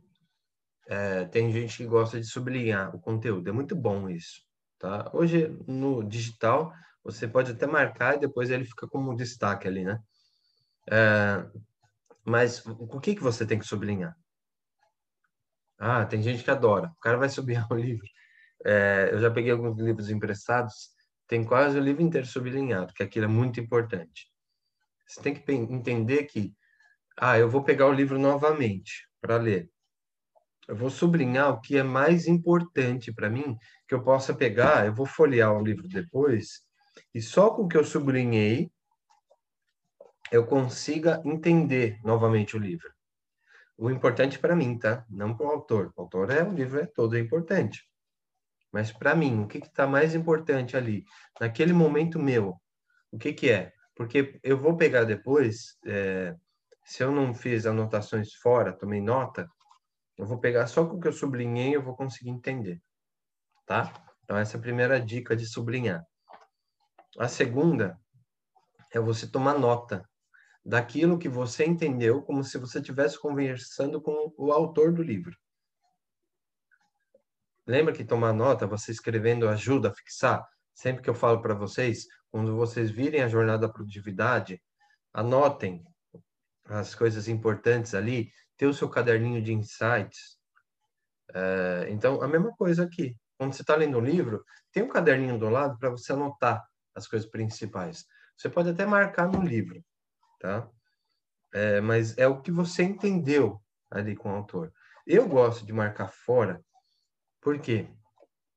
é, 0.88 1.24
tem 1.24 1.50
gente 1.52 1.76
que 1.76 1.86
gosta 1.86 2.20
de 2.20 2.26
sublinhar 2.26 2.94
o 2.94 3.00
conteúdo, 3.00 3.48
é 3.48 3.52
muito 3.52 3.74
bom 3.74 4.08
isso, 4.08 4.42
tá? 4.78 5.10
Hoje, 5.12 5.48
no 5.66 6.02
digital, 6.02 6.72
você 7.02 7.26
pode 7.26 7.52
até 7.52 7.66
marcar 7.66 8.16
e 8.16 8.20
depois 8.20 8.50
ele 8.50 8.64
fica 8.64 8.86
como 8.86 9.16
destaque 9.16 9.66
ali, 9.66 9.84
né? 9.84 9.98
É, 10.90 11.46
mas 12.24 12.64
o 12.66 13.00
que, 13.00 13.14
que 13.14 13.22
você 13.22 13.46
tem 13.46 13.58
que 13.58 13.66
sublinhar? 13.66 14.16
Ah, 15.78 16.06
tem 16.06 16.22
gente 16.22 16.44
que 16.44 16.50
adora. 16.50 16.88
O 16.88 17.00
cara 17.00 17.18
vai 17.18 17.28
sublinhar 17.28 17.66
o 17.72 17.74
livro. 17.76 18.06
É, 18.64 19.10
eu 19.12 19.18
já 19.18 19.30
peguei 19.30 19.50
alguns 19.50 19.78
livros 19.78 20.08
emprestados, 20.10 20.90
tem 21.26 21.44
quase 21.44 21.78
o 21.78 21.82
livro 21.82 22.02
inteiro 22.02 22.26
sublinhado, 22.26 22.92
que 22.94 23.02
aquilo 23.02 23.24
é 23.24 23.28
muito 23.28 23.58
importante. 23.58 24.30
Você 25.06 25.20
tem 25.20 25.34
que 25.34 25.52
entender 25.52 26.24
que, 26.24 26.54
ah, 27.18 27.38
eu 27.38 27.50
vou 27.50 27.64
pegar 27.64 27.86
o 27.86 27.92
livro 27.92 28.18
novamente 28.18 29.08
para 29.20 29.36
ler. 29.36 29.68
Eu 30.68 30.76
vou 30.76 30.88
sublinhar 30.88 31.50
o 31.50 31.60
que 31.60 31.76
é 31.76 31.82
mais 31.82 32.26
importante 32.26 33.12
para 33.12 33.28
mim, 33.28 33.56
que 33.88 33.94
eu 33.94 34.02
possa 34.02 34.32
pegar, 34.32 34.86
eu 34.86 34.94
vou 34.94 35.04
folhear 35.04 35.52
o 35.52 35.62
livro 35.62 35.88
depois, 35.88 36.62
e 37.12 37.20
só 37.20 37.50
com 37.50 37.62
o 37.62 37.68
que 37.68 37.76
eu 37.76 37.84
sublinhei, 37.84 38.71
eu 40.32 40.46
consiga 40.46 41.20
entender 41.26 42.00
novamente 42.02 42.56
o 42.56 42.58
livro. 42.58 42.90
O 43.76 43.90
importante 43.90 44.38
para 44.38 44.56
mim, 44.56 44.78
tá? 44.78 45.04
Não 45.10 45.36
para 45.36 45.46
o 45.46 45.50
autor. 45.50 45.92
O 45.94 46.00
autor 46.00 46.30
é 46.30 46.42
o 46.42 46.50
livro 46.50 46.80
é 46.80 46.86
todo 46.86 47.14
é 47.16 47.20
importante. 47.20 47.86
Mas 48.72 48.90
para 48.90 49.14
mim, 49.14 49.42
o 49.42 49.46
que 49.46 49.58
está 49.58 49.86
mais 49.86 50.14
importante 50.14 50.74
ali, 50.74 51.04
naquele 51.38 51.74
momento 51.74 52.18
meu, 52.18 52.56
o 53.10 53.18
que 53.18 53.34
que 53.34 53.50
é? 53.50 53.74
Porque 53.94 54.40
eu 54.42 54.58
vou 54.58 54.74
pegar 54.74 55.04
depois, 55.04 55.76
é, 55.84 56.34
se 56.82 57.02
eu 57.02 57.12
não 57.12 57.34
fiz 57.34 57.66
anotações 57.66 58.32
fora, 58.32 58.72
tomei 58.72 59.02
nota, 59.02 59.46
eu 60.16 60.24
vou 60.24 60.38
pegar 60.38 60.66
só 60.66 60.86
com 60.86 60.96
o 60.96 61.00
que 61.00 61.08
eu 61.08 61.12
sublinhei 61.12 61.76
eu 61.76 61.82
vou 61.82 61.94
conseguir 61.94 62.30
entender, 62.30 62.80
tá? 63.66 63.92
Então 64.24 64.38
essa 64.38 64.56
é 64.56 64.58
a 64.58 64.62
primeira 64.62 64.98
dica 64.98 65.36
de 65.36 65.44
sublinhar. 65.44 66.02
A 67.18 67.28
segunda 67.28 68.00
é 68.90 68.98
você 68.98 69.30
tomar 69.30 69.58
nota 69.58 70.08
daquilo 70.64 71.18
que 71.18 71.28
você 71.28 71.64
entendeu, 71.64 72.22
como 72.22 72.44
se 72.44 72.58
você 72.58 72.78
estivesse 72.78 73.18
conversando 73.18 74.00
com 74.00 74.32
o 74.36 74.52
autor 74.52 74.92
do 74.92 75.02
livro. 75.02 75.36
Lembra 77.66 77.92
que 77.92 78.04
tomar 78.04 78.32
nota, 78.32 78.66
você 78.66 78.90
escrevendo 78.90 79.48
ajuda 79.48 79.88
a 79.88 79.94
fixar? 79.94 80.44
Sempre 80.74 81.02
que 81.02 81.10
eu 81.10 81.14
falo 81.14 81.40
para 81.40 81.54
vocês, 81.54 82.06
quando 82.30 82.56
vocês 82.56 82.90
virem 82.90 83.22
a 83.22 83.28
jornada 83.28 83.66
da 83.66 83.72
produtividade, 83.72 84.60
anotem 85.12 85.84
as 86.64 86.94
coisas 86.94 87.28
importantes 87.28 87.94
ali, 87.94 88.30
ter 88.56 88.66
o 88.66 88.74
seu 88.74 88.88
caderninho 88.88 89.42
de 89.42 89.52
insights. 89.52 90.38
É, 91.34 91.86
então, 91.90 92.22
a 92.22 92.28
mesma 92.28 92.52
coisa 92.56 92.84
aqui. 92.84 93.16
Quando 93.38 93.54
você 93.54 93.62
está 93.62 93.74
lendo 93.74 93.98
um 93.98 94.04
livro, 94.04 94.44
tem 94.70 94.82
um 94.82 94.88
caderninho 94.88 95.38
do 95.38 95.48
lado 95.48 95.76
para 95.78 95.90
você 95.90 96.12
anotar 96.12 96.62
as 96.94 97.06
coisas 97.08 97.28
principais. 97.28 98.04
Você 98.36 98.48
pode 98.48 98.70
até 98.70 98.86
marcar 98.86 99.30
no 99.30 99.42
livro, 99.42 99.82
tá? 100.42 100.68
É, 101.54 101.80
mas 101.80 102.18
é 102.18 102.26
o 102.26 102.42
que 102.42 102.50
você 102.50 102.82
entendeu 102.82 103.62
ali 103.90 104.16
com 104.16 104.30
o 104.30 104.34
autor. 104.34 104.72
Eu 105.06 105.28
gosto 105.28 105.64
de 105.64 105.72
marcar 105.72 106.08
fora 106.08 106.60
por 107.40 107.58
quê? 107.58 107.88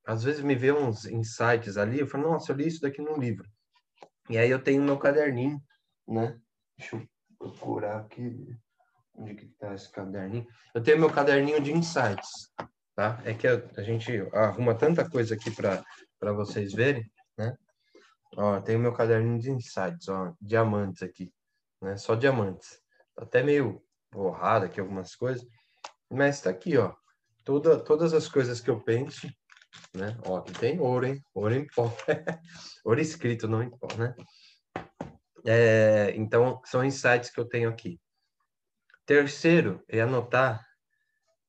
Às 0.05 0.23
vezes 0.23 0.41
me 0.41 0.55
vê 0.55 0.71
uns 0.71 1.05
insights 1.05 1.77
ali, 1.77 1.99
eu 1.99 2.07
falo, 2.07 2.31
nossa, 2.31 2.51
eu 2.51 2.55
li 2.55 2.67
isso 2.67 2.81
daqui 2.81 3.01
no 3.01 3.17
livro. 3.17 3.49
E 4.29 4.37
aí 4.37 4.49
eu 4.49 4.61
tenho 4.61 4.83
meu 4.83 4.97
caderninho, 4.97 5.59
né? 6.07 6.39
Deixa 6.77 6.95
eu 6.95 7.07
procurar 7.37 7.97
aqui. 8.01 8.55
Onde 9.15 9.33
que 9.33 9.47
tá 9.57 9.73
esse 9.73 9.91
caderninho? 9.91 10.45
Eu 10.73 10.83
tenho 10.83 10.99
meu 10.99 11.11
caderninho 11.11 11.59
de 11.61 11.71
insights, 11.71 12.51
tá? 12.95 13.19
É 13.25 13.33
que 13.33 13.47
a, 13.47 13.55
a 13.77 13.81
gente 13.81 14.11
arruma 14.33 14.75
tanta 14.75 15.09
coisa 15.09 15.33
aqui 15.33 15.49
para 15.51 16.33
vocês 16.33 16.73
verem, 16.73 17.09
né? 17.37 17.55
Ó, 18.37 18.59
tenho 18.61 18.79
meu 18.79 18.93
caderninho 18.93 19.39
de 19.39 19.49
insights, 19.49 20.07
ó, 20.09 20.33
diamantes 20.39 21.01
aqui, 21.01 21.31
né? 21.85 21.97
Só 21.97 22.15
diamantes. 22.15 22.81
Tá 23.15 23.23
até 23.23 23.43
meio 23.43 23.81
borrado 24.11 24.65
aqui 24.65 24.79
algumas 24.79 25.15
coisas, 25.15 25.47
mas 26.09 26.41
tá 26.41 26.49
aqui, 26.49 26.77
ó 26.77 26.93
toda, 27.45 27.79
todas 27.79 28.13
as 28.13 28.27
coisas 28.27 28.59
que 28.59 28.69
eu 28.69 28.81
penso, 28.81 29.27
né? 29.93 30.17
Ó, 30.25 30.37
aqui 30.37 30.51
tem 30.53 30.79
ouro, 30.79 31.05
hein? 31.05 31.23
Ouro 31.33 31.53
em 31.53 31.65
pó. 31.67 31.95
ouro 32.83 32.99
escrito, 32.99 33.47
não 33.47 33.63
em 33.63 33.69
pó, 33.69 33.87
né? 33.97 34.13
É, 35.45 36.13
então, 36.15 36.59
são 36.65 36.83
insights 36.83 37.29
que 37.29 37.39
eu 37.39 37.45
tenho 37.45 37.69
aqui. 37.69 38.01
Terceiro 39.05 39.83
é 39.87 40.01
anotar. 40.01 40.65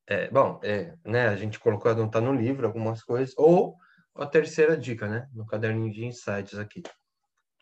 É, 0.07 0.31
bom, 0.31 0.61
é, 0.63 0.95
né, 1.05 1.29
a 1.29 1.37
gente 1.37 1.59
colocou 1.59 1.91
anotar 1.91 2.23
no 2.23 2.33
livro 2.33 2.67
algumas 2.67 3.03
coisas, 3.03 3.35
ou 3.37 3.77
a 4.15 4.27
terceira 4.27 4.77
dica, 4.77 5.09
né? 5.09 5.29
No 5.33 5.47
caderninho 5.47 5.93
de 5.93 6.05
insights 6.05 6.59
aqui, 6.59 6.83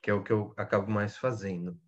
que 0.02 0.10
é 0.10 0.14
o 0.14 0.22
que 0.22 0.32
eu 0.32 0.52
acabo 0.56 0.90
mais 0.90 1.16
fazendo 1.16 1.80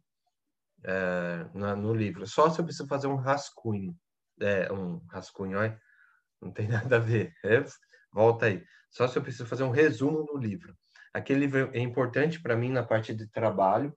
é, 0.86 1.46
na, 1.52 1.74
no 1.74 1.92
livro. 1.92 2.26
Só 2.26 2.48
se 2.48 2.60
eu 2.60 2.64
preciso 2.64 2.88
fazer 2.88 3.08
um 3.08 3.16
rascunho, 3.16 3.94
é, 4.40 4.72
um 4.72 4.98
rascunho, 5.10 5.58
olha, 5.58 5.78
não 6.40 6.52
tem 6.52 6.68
nada 6.68 6.96
a 6.96 7.00
ver. 7.00 7.34
É, 7.44 7.62
volta 8.12 8.46
aí. 8.46 8.64
Só 8.90 9.08
se 9.08 9.18
eu 9.18 9.22
preciso 9.22 9.46
fazer 9.46 9.64
um 9.64 9.70
resumo 9.70 10.24
no 10.24 10.38
livro. 10.38 10.74
Aquele 11.12 11.40
livro 11.40 11.70
é 11.72 11.80
importante 11.80 12.40
para 12.40 12.56
mim 12.56 12.70
na 12.70 12.82
parte 12.82 13.14
de 13.14 13.26
trabalho, 13.26 13.94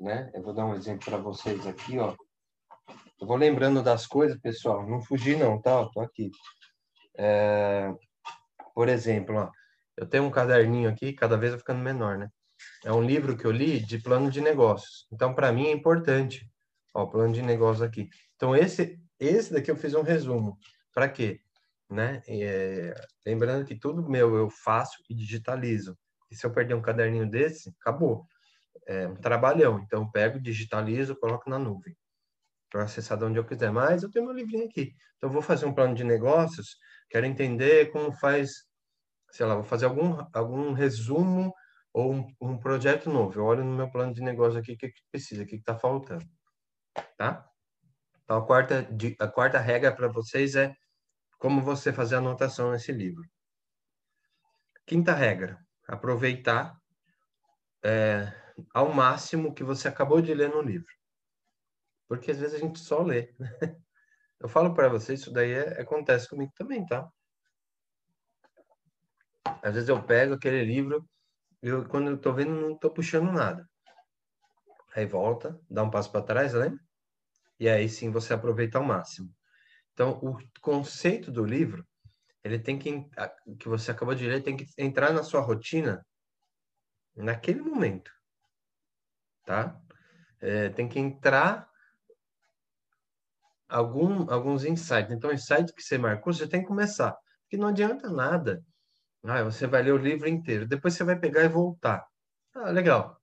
né? 0.00 0.30
Eu 0.34 0.42
vou 0.42 0.52
dar 0.52 0.66
um 0.66 0.74
exemplo 0.74 1.04
para 1.04 1.16
vocês 1.16 1.66
aqui, 1.66 1.98
ó. 1.98 2.14
Eu 3.20 3.26
vou 3.26 3.36
lembrando 3.36 3.82
das 3.82 4.06
coisas, 4.06 4.38
pessoal. 4.40 4.86
Não 4.86 5.00
fugi 5.00 5.36
não, 5.36 5.60
tá? 5.60 5.88
tô 5.92 6.00
aqui. 6.00 6.30
É... 7.16 7.92
Por 8.74 8.88
exemplo, 8.88 9.36
ó, 9.36 9.50
eu 9.96 10.06
tenho 10.06 10.24
um 10.24 10.30
caderninho 10.30 10.90
aqui, 10.90 11.12
cada 11.12 11.36
vez 11.36 11.52
vai 11.52 11.60
ficando 11.60 11.78
menor, 11.80 12.18
né? 12.18 12.28
É 12.84 12.92
um 12.92 13.02
livro 13.02 13.36
que 13.36 13.44
eu 13.44 13.50
li 13.50 13.80
de 13.80 13.98
plano 13.98 14.30
de 14.30 14.40
negócios. 14.40 15.06
Então, 15.12 15.34
para 15.34 15.52
mim 15.52 15.66
é 15.66 15.72
importante. 15.72 16.50
Ó, 16.92 17.06
plano 17.06 17.32
de 17.32 17.42
negócios 17.42 17.82
aqui. 17.82 18.08
Então, 18.36 18.54
esse, 18.54 19.00
esse 19.18 19.52
daqui 19.52 19.70
eu 19.70 19.76
fiz 19.76 19.94
um 19.94 20.02
resumo. 20.02 20.58
Para 20.92 21.08
quê? 21.08 21.40
né? 21.90 22.22
É, 22.26 22.94
lembrando 23.26 23.64
que 23.64 23.74
tudo 23.74 24.08
meu 24.08 24.34
eu 24.36 24.50
faço 24.50 25.02
e 25.08 25.14
digitalizo. 25.14 25.96
E 26.30 26.36
se 26.36 26.44
eu 26.44 26.52
perder 26.52 26.74
um 26.74 26.82
caderninho 26.82 27.28
desse, 27.28 27.74
acabou. 27.80 28.26
É 28.86 29.06
um 29.06 29.16
trabalhão. 29.16 29.78
Então, 29.80 30.02
eu 30.02 30.10
pego, 30.10 30.40
digitalizo, 30.40 31.16
coloco 31.16 31.48
na 31.48 31.58
nuvem 31.58 31.96
para 32.70 32.84
acessar 32.84 33.16
de 33.16 33.24
onde 33.24 33.38
eu 33.38 33.44
quiser. 33.44 33.70
Mas 33.70 34.02
eu 34.02 34.10
tenho 34.10 34.24
meu 34.24 34.34
livrinho 34.34 34.66
aqui. 34.66 34.94
Então, 35.16 35.28
eu 35.28 35.32
vou 35.32 35.42
fazer 35.42 35.66
um 35.66 35.74
plano 35.74 35.94
de 35.94 36.04
negócios, 36.04 36.76
quero 37.08 37.24
entender 37.24 37.90
como 37.92 38.12
faz, 38.12 38.64
sei 39.30 39.46
lá, 39.46 39.54
vou 39.54 39.64
fazer 39.64 39.86
algum, 39.86 40.26
algum 40.32 40.72
resumo 40.72 41.54
ou 41.94 42.12
um, 42.12 42.36
um 42.40 42.58
projeto 42.58 43.08
novo. 43.08 43.38
Eu 43.38 43.44
olho 43.44 43.64
no 43.64 43.76
meu 43.76 43.88
plano 43.88 44.12
de 44.12 44.20
negócio 44.20 44.58
aqui 44.58 44.72
o 44.72 44.76
que, 44.76 44.88
que 44.88 45.00
precisa, 45.12 45.44
o 45.44 45.46
que 45.46 45.54
está 45.54 45.78
faltando. 45.78 46.26
Tá? 47.16 47.48
Então, 48.24 48.36
a 48.36 48.44
quarta, 48.44 48.88
a 49.20 49.28
quarta 49.28 49.60
regra 49.60 49.94
para 49.94 50.08
vocês 50.08 50.56
é 50.56 50.74
como 51.38 51.62
você 51.62 51.92
fazer 51.92 52.16
anotação 52.16 52.72
nesse 52.72 52.90
livro. 52.90 53.22
Quinta 54.84 55.14
regra: 55.14 55.64
aproveitar 55.86 56.76
é, 57.84 58.32
ao 58.74 58.92
máximo 58.92 59.48
o 59.48 59.54
que 59.54 59.62
você 59.62 59.86
acabou 59.86 60.20
de 60.20 60.34
ler 60.34 60.50
no 60.50 60.62
livro. 60.62 60.92
Porque 62.08 62.32
às 62.32 62.38
vezes 62.38 62.56
a 62.56 62.58
gente 62.58 62.80
só 62.80 63.02
lê. 63.02 63.32
Eu 64.40 64.48
falo 64.48 64.74
para 64.74 64.88
vocês, 64.88 65.20
isso 65.20 65.32
daí 65.32 65.52
é, 65.52 65.80
acontece 65.80 66.28
comigo 66.28 66.52
também, 66.56 66.84
tá? 66.84 67.08
Às 69.62 69.74
vezes 69.74 69.88
eu 69.88 70.02
pego 70.02 70.34
aquele 70.34 70.62
livro, 70.62 71.08
eu, 71.68 71.88
quando 71.88 72.10
eu 72.10 72.18
tô 72.18 72.32
vendo, 72.32 72.50
não 72.52 72.76
tô 72.76 72.90
puxando 72.90 73.32
nada. 73.32 73.68
Aí 74.94 75.06
volta, 75.06 75.58
dá 75.68 75.82
um 75.82 75.90
passo 75.90 76.10
para 76.12 76.24
trás, 76.24 76.52
lembra? 76.52 76.78
E 77.58 77.68
aí 77.68 77.88
sim 77.88 78.10
você 78.10 78.34
aproveita 78.34 78.78
ao 78.78 78.84
máximo. 78.84 79.32
Então, 79.92 80.18
o 80.22 80.36
conceito 80.60 81.30
do 81.30 81.44
livro, 81.44 81.86
ele 82.42 82.58
tem 82.58 82.78
que, 82.78 83.08
que 83.58 83.68
você 83.68 83.90
acabou 83.90 84.14
de 84.14 84.26
ler, 84.26 84.42
tem 84.42 84.56
que 84.56 84.66
entrar 84.76 85.12
na 85.12 85.22
sua 85.22 85.40
rotina 85.40 86.04
naquele 87.16 87.60
momento, 87.60 88.10
tá? 89.46 89.80
É, 90.40 90.68
tem 90.68 90.88
que 90.88 90.98
entrar 90.98 91.68
algum, 93.68 94.30
alguns 94.30 94.64
insights. 94.64 95.12
Então, 95.12 95.32
insight 95.32 95.72
que 95.72 95.82
você 95.82 95.96
marcou, 95.96 96.32
você 96.32 96.46
tem 96.46 96.60
que 96.60 96.68
começar. 96.68 97.16
Porque 97.42 97.56
não 97.56 97.68
adianta 97.68 98.10
nada. 98.10 98.62
Ah, 99.24 99.42
você 99.42 99.66
vai 99.66 99.82
ler 99.82 99.92
o 99.92 99.96
livro 99.96 100.28
inteiro. 100.28 100.66
Depois 100.66 100.94
você 100.94 101.04
vai 101.04 101.18
pegar 101.18 101.42
e 101.44 101.48
voltar. 101.48 102.06
Ah, 102.54 102.70
legal. 102.70 103.20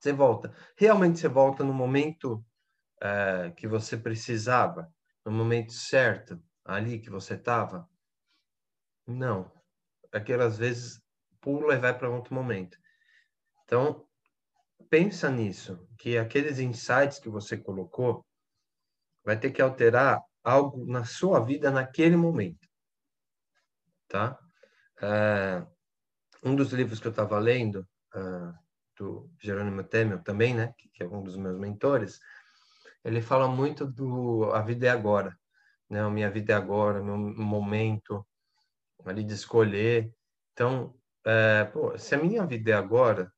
Você 0.00 0.12
volta. 0.12 0.54
Realmente 0.76 1.18
você 1.20 1.28
volta 1.28 1.64
no 1.64 1.74
momento 1.74 2.44
é, 3.02 3.52
que 3.52 3.68
você 3.68 3.96
precisava 3.96 4.92
no 5.24 5.32
momento 5.32 5.72
certo, 5.72 6.42
ali 6.64 7.00
que 7.00 7.10
você 7.10 7.34
estava? 7.34 7.88
Não. 9.06 9.50
Aquelas 10.12 10.58
vezes 10.58 11.00
pula 11.40 11.74
e 11.74 11.78
vai 11.78 11.96
para 11.96 12.10
outro 12.10 12.34
momento. 12.34 12.78
Então, 13.64 14.06
pensa 14.90 15.30
nisso, 15.30 15.88
que 15.98 16.18
aqueles 16.18 16.58
insights 16.60 17.18
que 17.20 17.28
você 17.30 17.56
colocou 17.58 18.26
vai 19.24 19.38
ter 19.38 19.50
que 19.50 19.60
alterar 19.60 20.22
algo 20.42 20.86
na 20.86 21.04
sua 21.04 21.40
vida 21.40 21.70
naquele 21.70 22.16
momento, 22.16 22.66
tá? 24.08 24.45
É, 25.02 25.66
um 26.42 26.54
dos 26.54 26.72
livros 26.72 27.00
que 27.00 27.06
eu 27.06 27.10
estava 27.10 27.38
lendo, 27.38 27.86
uh, 28.14 28.52
do 28.96 29.30
Jerônimo 29.40 29.84
Temel 29.84 30.22
também, 30.22 30.54
né, 30.54 30.72
que 30.94 31.02
é 31.02 31.06
um 31.06 31.22
dos 31.22 31.36
meus 31.36 31.58
mentores, 31.58 32.18
ele 33.04 33.20
fala 33.20 33.46
muito 33.48 33.86
do 33.86 34.50
a 34.52 34.62
vida 34.62 34.86
é 34.86 34.90
agora, 34.90 35.38
né, 35.88 36.00
a 36.00 36.10
minha 36.10 36.30
vida 36.30 36.52
é 36.52 36.56
agora, 36.56 37.02
meu 37.02 37.16
momento 37.16 38.26
ali 39.04 39.22
de 39.22 39.34
escolher. 39.34 40.12
Então, 40.52 40.94
é, 41.24 41.64
pô, 41.64 41.96
se 41.98 42.14
a 42.14 42.18
minha 42.18 42.44
vida 42.46 42.70
é 42.70 42.74
agora, 42.74 43.32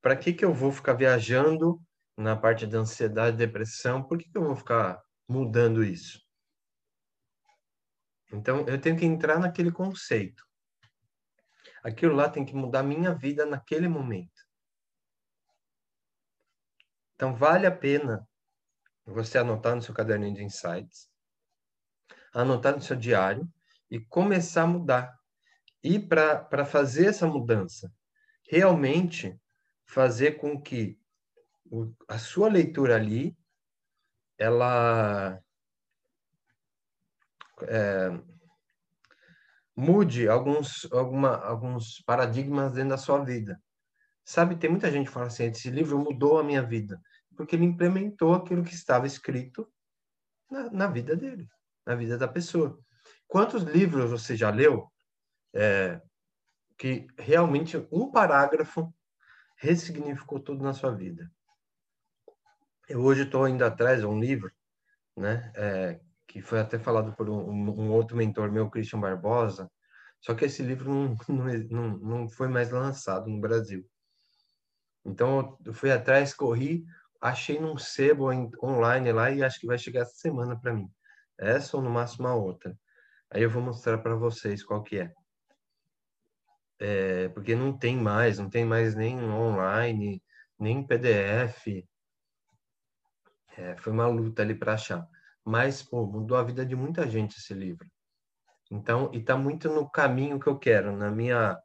para 0.00 0.16
que 0.16 0.32
que 0.32 0.44
eu 0.44 0.52
vou 0.52 0.72
ficar 0.72 0.94
viajando 0.94 1.80
na 2.16 2.36
parte 2.36 2.66
da 2.66 2.78
ansiedade, 2.78 3.36
depressão? 3.36 4.02
Por 4.02 4.18
que 4.18 4.28
que 4.28 4.38
eu 4.38 4.44
vou 4.44 4.56
ficar 4.56 5.00
mudando 5.28 5.84
isso? 5.84 6.20
Então, 8.32 8.66
eu 8.66 8.80
tenho 8.80 8.96
que 8.96 9.06
entrar 9.06 9.38
naquele 9.38 9.70
conceito. 9.70 10.47
Aquilo 11.82 12.14
lá 12.14 12.28
tem 12.28 12.44
que 12.44 12.54
mudar 12.54 12.82
minha 12.82 13.14
vida 13.14 13.46
naquele 13.46 13.88
momento. 13.88 14.46
Então, 17.14 17.34
vale 17.34 17.66
a 17.66 17.72
pena 17.72 18.26
você 19.04 19.38
anotar 19.38 19.74
no 19.74 19.82
seu 19.82 19.94
caderninho 19.94 20.34
de 20.34 20.44
insights, 20.44 21.10
anotar 22.32 22.74
no 22.74 22.82
seu 22.82 22.96
diário 22.96 23.50
e 23.90 23.98
começar 23.98 24.62
a 24.62 24.66
mudar. 24.66 25.18
E 25.82 25.98
para 25.98 26.64
fazer 26.64 27.06
essa 27.06 27.26
mudança, 27.26 27.92
realmente 28.48 29.40
fazer 29.86 30.32
com 30.32 30.60
que 30.60 31.00
o, 31.64 31.92
a 32.06 32.18
sua 32.18 32.48
leitura 32.48 32.96
ali, 32.96 33.36
ela 34.36 35.42
é, 37.62 38.10
mude 39.78 40.28
alguns, 40.28 40.88
alguma, 40.90 41.36
alguns 41.36 42.02
paradigmas 42.04 42.72
dentro 42.72 42.90
da 42.90 42.98
sua 42.98 43.24
vida. 43.24 43.62
Sabe, 44.24 44.56
tem 44.56 44.68
muita 44.68 44.90
gente 44.90 45.06
que 45.06 45.12
fala 45.12 45.28
assim, 45.28 45.44
esse 45.44 45.70
livro 45.70 45.96
mudou 46.00 46.36
a 46.36 46.42
minha 46.42 46.60
vida, 46.60 47.00
porque 47.36 47.54
ele 47.54 47.64
implementou 47.64 48.34
aquilo 48.34 48.64
que 48.64 48.74
estava 48.74 49.06
escrito 49.06 49.72
na, 50.50 50.68
na 50.70 50.86
vida 50.88 51.14
dele, 51.14 51.48
na 51.86 51.94
vida 51.94 52.18
da 52.18 52.26
pessoa. 52.26 52.76
Quantos 53.28 53.62
livros 53.62 54.10
você 54.10 54.34
já 54.34 54.50
leu 54.50 54.90
é, 55.54 56.02
que 56.76 57.06
realmente 57.16 57.76
um 57.92 58.10
parágrafo 58.10 58.92
ressignificou 59.58 60.40
tudo 60.40 60.64
na 60.64 60.74
sua 60.74 60.90
vida? 60.90 61.30
Eu 62.88 63.00
hoje 63.00 63.22
estou 63.22 63.46
indo 63.46 63.64
atrás 63.64 64.00
de 64.00 64.06
um 64.06 64.18
livro, 64.18 64.50
né, 65.16 65.52
é, 65.54 66.00
que 66.28 66.42
foi 66.42 66.60
até 66.60 66.78
falado 66.78 67.14
por 67.16 67.28
um, 67.28 67.40
um, 67.40 67.90
outro 67.90 68.16
mentor 68.16 68.52
meu, 68.52 68.70
Christian 68.70 69.00
Barbosa, 69.00 69.68
só 70.20 70.34
que 70.34 70.44
esse 70.44 70.62
livro 70.62 70.92
não, 71.28 71.46
não, 71.70 71.98
não 71.98 72.28
foi 72.28 72.48
mais 72.48 72.70
lançado 72.70 73.28
no 73.28 73.40
Brasil. 73.40 73.84
Então, 75.04 75.56
eu 75.64 75.72
fui 75.72 75.90
atrás, 75.90 76.34
corri, 76.34 76.84
achei 77.20 77.58
num 77.58 77.78
sebo 77.78 78.30
online 78.62 79.10
lá 79.10 79.30
e 79.30 79.42
acho 79.42 79.58
que 79.58 79.66
vai 79.66 79.78
chegar 79.78 80.02
essa 80.02 80.16
semana 80.16 80.60
para 80.60 80.74
mim. 80.74 80.88
Essa 81.38 81.76
ou 81.78 81.82
no 81.82 81.88
máximo 81.90 82.28
a 82.28 82.34
outra. 82.34 82.78
Aí 83.30 83.42
eu 83.42 83.50
vou 83.50 83.62
mostrar 83.62 83.98
para 83.98 84.14
vocês 84.14 84.62
qual 84.62 84.82
que 84.82 84.98
é. 84.98 85.12
é. 86.78 87.28
Porque 87.30 87.54
não 87.54 87.76
tem 87.76 87.96
mais, 87.96 88.38
não 88.38 88.50
tem 88.50 88.64
mais 88.64 88.94
nem 88.94 89.18
online, 89.22 90.22
nem 90.58 90.86
PDF. 90.86 91.86
É, 93.56 93.76
foi 93.76 93.92
uma 93.92 94.06
luta 94.06 94.42
ali 94.42 94.54
para 94.54 94.74
achar. 94.74 95.08
Mas, 95.48 95.82
pô, 95.82 96.04
mudou 96.04 96.36
a 96.36 96.42
vida 96.42 96.66
de 96.66 96.76
muita 96.76 97.08
gente 97.08 97.38
esse 97.38 97.54
livro. 97.54 97.88
Então, 98.70 99.10
e 99.14 99.22
tá 99.24 99.34
muito 99.34 99.70
no 99.70 99.88
caminho 99.90 100.38
que 100.38 100.46
eu 100.46 100.58
quero, 100.58 100.94
na 100.94 101.10
minha 101.10 101.58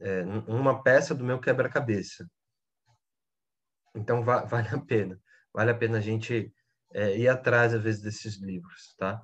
é, 0.00 0.22
uma 0.46 0.82
peça 0.82 1.14
do 1.14 1.22
meu 1.22 1.38
quebra-cabeça. 1.38 2.26
Então, 3.94 4.24
va 4.24 4.42
vale 4.48 4.68
a 4.68 4.80
pena. 4.80 5.20
Vale 5.52 5.70
a 5.70 5.74
pena 5.74 5.98
a 5.98 6.00
gente 6.00 6.50
é, 6.94 7.14
ir 7.14 7.28
atrás, 7.28 7.74
às 7.74 7.82
vezes, 7.82 8.00
desses 8.00 8.40
livros, 8.40 8.94
tá? 8.96 9.22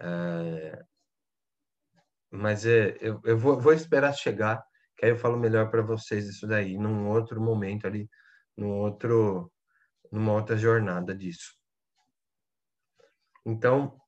É, 0.00 0.84
mas 2.32 2.66
é, 2.66 2.96
eu, 3.00 3.20
eu 3.24 3.38
vou, 3.38 3.60
vou, 3.60 3.72
esperar 3.72 4.12
chegar, 4.12 4.60
que 4.96 5.04
aí 5.04 5.12
eu 5.12 5.16
falo 5.16 5.38
melhor 5.38 5.70
para 5.70 5.82
vocês 5.82 6.26
isso 6.26 6.48
daí, 6.48 6.76
num 6.76 7.08
outro 7.08 7.40
momento 7.40 7.86
ali, 7.86 8.10
num 8.56 8.72
outro, 8.72 9.52
numa 10.10 10.32
outra 10.32 10.56
jornada 10.56 11.14
disso. 11.14 11.57
Então, 13.48 14.00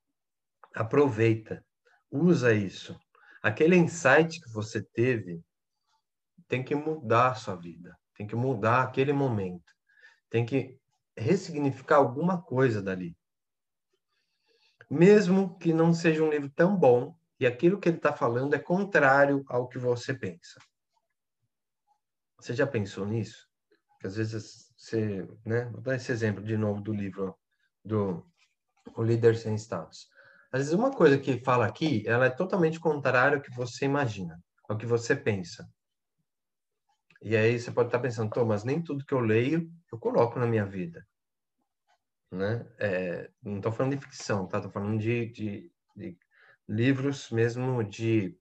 aproveita, 0.74 1.64
usa 2.10 2.52
isso. 2.52 2.98
Aquele 3.42 3.76
insight 3.76 4.40
que 4.40 4.52
você 4.52 4.82
teve 4.82 5.42
tem 6.46 6.62
que 6.62 6.74
mudar 6.74 7.30
a 7.30 7.34
sua 7.34 7.56
vida, 7.56 7.98
tem 8.14 8.26
que 8.26 8.36
mudar 8.36 8.82
aquele 8.82 9.12
momento, 9.12 9.72
tem 10.28 10.44
que 10.44 10.78
ressignificar 11.16 11.96
alguma 11.96 12.40
coisa 12.42 12.82
dali 12.82 13.16
mesmo 14.90 15.56
que 15.58 15.72
não 15.72 15.94
seja 15.94 16.24
um 16.24 16.30
livro 16.30 16.50
tão 16.50 16.76
bom 16.76 17.16
e 17.38 17.46
aquilo 17.46 17.78
que 17.78 17.88
ele 17.88 17.98
está 17.98 18.12
falando 18.12 18.54
é 18.54 18.58
contrário 18.58 19.44
ao 19.46 19.68
que 19.68 19.78
você 19.78 20.12
pensa. 20.12 20.60
Você 22.38 22.54
já 22.54 22.66
pensou 22.66 23.06
nisso? 23.06 23.48
Que 24.00 24.08
às 24.08 24.16
vezes 24.16 24.72
você, 24.76 25.28
né? 25.46 25.66
Vou 25.66 25.80
dar 25.80 25.94
esse 25.94 26.10
exemplo 26.10 26.42
de 26.42 26.56
novo 26.56 26.80
do 26.80 26.92
livro 26.92 27.38
do 27.84 28.26
O 28.96 29.02
Líder 29.02 29.36
Sem 29.36 29.54
Status. 29.54 30.08
Às 30.52 30.60
vezes 30.60 30.74
uma 30.74 30.90
coisa 30.90 31.18
que 31.18 31.38
fala 31.44 31.66
aqui, 31.66 32.02
ela 32.06 32.26
é 32.26 32.30
totalmente 32.30 32.80
contrária 32.80 33.36
ao 33.36 33.42
que 33.42 33.54
você 33.54 33.84
imagina, 33.84 34.38
ao 34.68 34.76
que 34.76 34.86
você 34.86 35.14
pensa. 35.14 35.68
E 37.22 37.36
aí 37.36 37.58
você 37.58 37.70
pode 37.70 37.88
estar 37.88 37.98
pensando, 37.98 38.30
Thomas, 38.30 38.64
nem 38.64 38.82
tudo 38.82 39.04
que 39.04 39.14
eu 39.14 39.20
leio 39.20 39.70
eu 39.92 39.98
coloco 39.98 40.38
na 40.38 40.46
minha 40.46 40.64
vida 40.64 41.04
né? 42.30 42.64
É, 42.78 43.30
não 43.42 43.56
estou 43.56 43.72
falando 43.72 43.96
de 43.96 44.02
ficção, 44.02 44.46
tá? 44.46 44.58
Estou 44.58 44.72
falando 44.72 44.98
de, 44.98 45.26
de, 45.26 45.72
de, 45.96 46.18
livros 46.68 47.30
mesmo 47.30 47.82
de, 47.82 48.36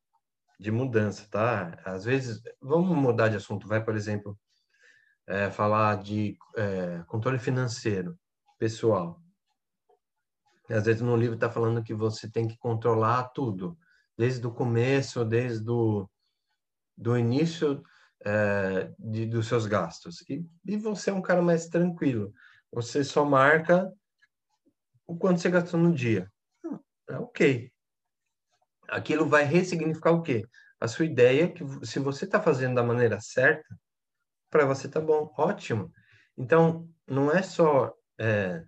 de 0.60 0.72
mudança, 0.72 1.28
tá? 1.30 1.80
Às 1.86 2.06
vezes, 2.06 2.42
vamos 2.62 2.96
mudar 2.96 3.30
de 3.30 3.38
assunto, 3.38 3.68
vai, 3.68 3.84
por 3.84 3.96
exemplo, 3.96 4.38
é, 5.28 5.50
falar 5.50 5.98
de 5.98 6.38
é, 6.56 7.04
controle 7.08 7.40
financeiro 7.40 8.18
pessoal. 8.60 9.22
Às 10.70 10.86
vezes 10.86 11.02
no 11.02 11.16
livro 11.16 11.36
está 11.36 11.50
falando 11.50 11.84
que 11.84 11.94
você 11.94 12.30
tem 12.30 12.48
que 12.48 12.58
controlar 12.58 13.30
tudo, 13.30 13.78
desde 14.18 14.46
o 14.46 14.52
começo, 14.52 15.26
desde 15.26 15.70
o 15.70 16.08
do 16.96 17.18
início 17.18 17.82
é, 18.26 18.92
de, 19.00 19.26
dos 19.26 19.48
seus 19.48 19.66
gastos. 19.66 20.22
E, 20.30 20.46
e 20.66 20.78
você 20.78 21.10
é 21.10 21.14
um 21.14 21.22
cara 21.22 21.42
mais 21.42 21.68
tranquilo. 21.68 22.34
Você 22.72 23.04
só 23.04 23.26
marca 23.26 23.92
o 25.08 25.18
quanto 25.18 25.40
você 25.40 25.50
gastou 25.50 25.80
no 25.80 25.94
dia. 25.94 26.30
É 27.10 27.18
ok. 27.18 27.72
Aquilo 28.90 29.28
vai 29.28 29.44
ressignificar 29.44 30.12
o 30.12 30.22
quê? 30.22 30.46
A 30.80 30.88
sua 30.88 31.06
ideia 31.06 31.52
que 31.52 31.64
se 31.86 32.00
você 32.00 32.26
está 32.26 32.42
fazendo 32.42 32.76
da 32.76 32.84
maneira 32.84 33.20
certa, 33.20 33.68
para 34.50 34.66
você 34.66 34.88
tá 34.88 35.00
bom, 35.00 35.34
ótimo. 35.38 35.92
Então, 36.38 36.90
não 37.08 37.32
é 37.32 37.42
só 37.42 37.94
é, 38.20 38.64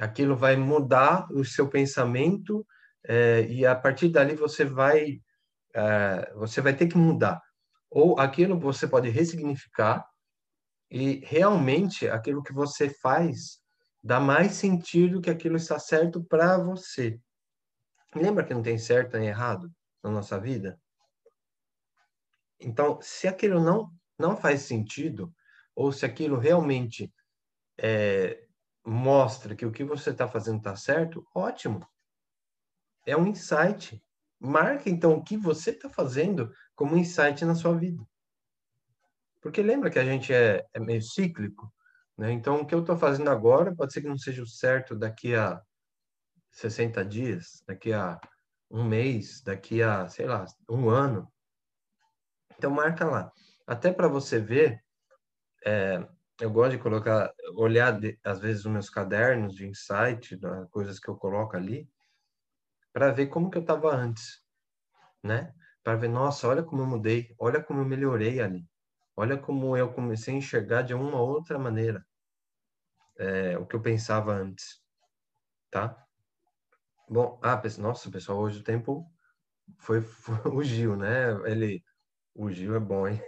aquilo 0.00 0.34
vai 0.34 0.56
mudar 0.56 1.30
o 1.30 1.44
seu 1.44 1.68
pensamento 1.68 2.66
é, 3.04 3.42
e 3.42 3.66
a 3.66 3.74
partir 3.74 4.08
dali 4.08 4.34
você 4.34 4.64
vai 4.64 5.20
é, 5.74 6.32
você 6.34 6.60
vai 6.60 6.74
ter 6.74 6.88
que 6.88 6.96
mudar. 6.96 7.40
Ou 7.90 8.18
aquilo 8.18 8.58
você 8.58 8.88
pode 8.88 9.10
ressignificar 9.10 10.06
e 10.90 11.22
realmente 11.24 12.08
aquilo 12.08 12.42
que 12.42 12.52
você 12.52 12.88
faz 12.88 13.60
dá 14.02 14.18
mais 14.18 14.52
sentido 14.52 15.20
que 15.20 15.30
aquilo 15.30 15.56
está 15.56 15.78
certo 15.78 16.24
para 16.24 16.56
você. 16.58 17.20
Lembra 18.14 18.44
que 18.44 18.54
não 18.54 18.62
tem 18.62 18.78
certo 18.78 19.18
nem 19.18 19.28
errado 19.28 19.70
na 20.02 20.10
nossa 20.10 20.40
vida? 20.40 20.80
Então, 22.58 22.98
se 23.02 23.28
aquilo 23.28 23.62
não 23.62 23.90
não 24.18 24.36
faz 24.36 24.62
sentido 24.62 25.32
ou 25.74 25.92
se 25.92 26.04
aquilo 26.04 26.38
realmente 26.38 27.12
é, 27.78 28.46
mostra 28.84 29.54
que 29.54 29.66
o 29.66 29.72
que 29.72 29.84
você 29.84 30.10
está 30.10 30.26
fazendo 30.28 30.58
está 30.58 30.76
certo, 30.76 31.26
ótimo. 31.34 31.86
É 33.06 33.16
um 33.16 33.26
insight. 33.26 34.02
Marque 34.38 34.88
então 34.88 35.14
o 35.14 35.22
que 35.22 35.36
você 35.36 35.70
está 35.70 35.88
fazendo 35.88 36.52
como 36.74 36.96
insight 36.96 37.44
na 37.44 37.54
sua 37.54 37.76
vida. 37.76 38.02
Porque 39.40 39.62
lembra 39.62 39.90
que 39.90 39.98
a 39.98 40.04
gente 40.04 40.32
é, 40.32 40.66
é 40.72 40.80
meio 40.80 41.02
cíclico, 41.02 41.72
né? 42.16 42.30
Então, 42.32 42.60
o 42.60 42.66
que 42.66 42.74
eu 42.74 42.80
estou 42.80 42.98
fazendo 42.98 43.30
agora 43.30 43.74
pode 43.74 43.92
ser 43.92 44.02
que 44.02 44.08
não 44.08 44.18
seja 44.18 44.42
o 44.42 44.46
certo 44.46 44.94
daqui 44.94 45.34
a 45.34 45.62
60 46.52 47.02
dias, 47.04 47.62
daqui 47.66 47.92
a 47.92 48.20
um 48.70 48.84
mês, 48.84 49.40
daqui 49.40 49.82
a, 49.82 50.06
sei 50.08 50.26
lá, 50.26 50.44
um 50.68 50.90
ano. 50.90 51.32
Então, 52.56 52.70
marca 52.70 53.06
lá. 53.06 53.32
Até 53.66 53.90
para 53.90 54.06
você 54.06 54.38
ver, 54.38 54.84
é, 55.64 56.06
eu 56.40 56.50
gosto 56.50 56.72
de 56.72 56.82
colocar, 56.82 57.32
olhar, 57.56 57.98
de, 57.98 58.18
às 58.24 58.40
vezes, 58.40 58.64
os 58.64 58.72
meus 58.72 58.90
cadernos 58.90 59.54
de 59.54 59.66
insight, 59.66 60.40
né, 60.40 60.66
coisas 60.70 60.98
que 60.98 61.08
eu 61.08 61.16
coloco 61.16 61.56
ali, 61.56 61.88
para 62.92 63.12
ver 63.12 63.28
como 63.28 63.50
que 63.50 63.58
eu 63.58 63.62
estava 63.62 63.94
antes, 63.94 64.42
né? 65.22 65.54
para 65.82 65.96
ver, 65.96 66.08
nossa, 66.08 66.46
olha 66.46 66.62
como 66.62 66.82
eu 66.82 66.86
mudei, 66.86 67.34
olha 67.38 67.62
como 67.62 67.80
eu 67.80 67.84
melhorei 67.84 68.40
ali, 68.40 68.68
olha 69.16 69.38
como 69.38 69.76
eu 69.76 69.92
comecei 69.92 70.34
a 70.34 70.36
enxergar 70.36 70.82
de 70.82 70.92
uma 70.94 71.20
outra 71.20 71.58
maneira 71.58 72.04
é, 73.20 73.58
o 73.58 73.66
que 73.66 73.76
eu 73.76 73.82
pensava 73.82 74.32
antes, 74.32 74.80
tá? 75.70 76.06
Bom, 77.08 77.38
ah, 77.42 77.60
nossa, 77.78 78.10
pessoal, 78.10 78.38
hoje 78.38 78.60
o 78.60 78.64
tempo 78.64 79.06
foi, 79.78 80.00
Gil, 80.64 80.96
né? 80.96 81.32
Ele, 81.50 81.84
o 82.34 82.50
Gil 82.50 82.74
é 82.74 82.80
bom, 82.80 83.06
hein? 83.06 83.20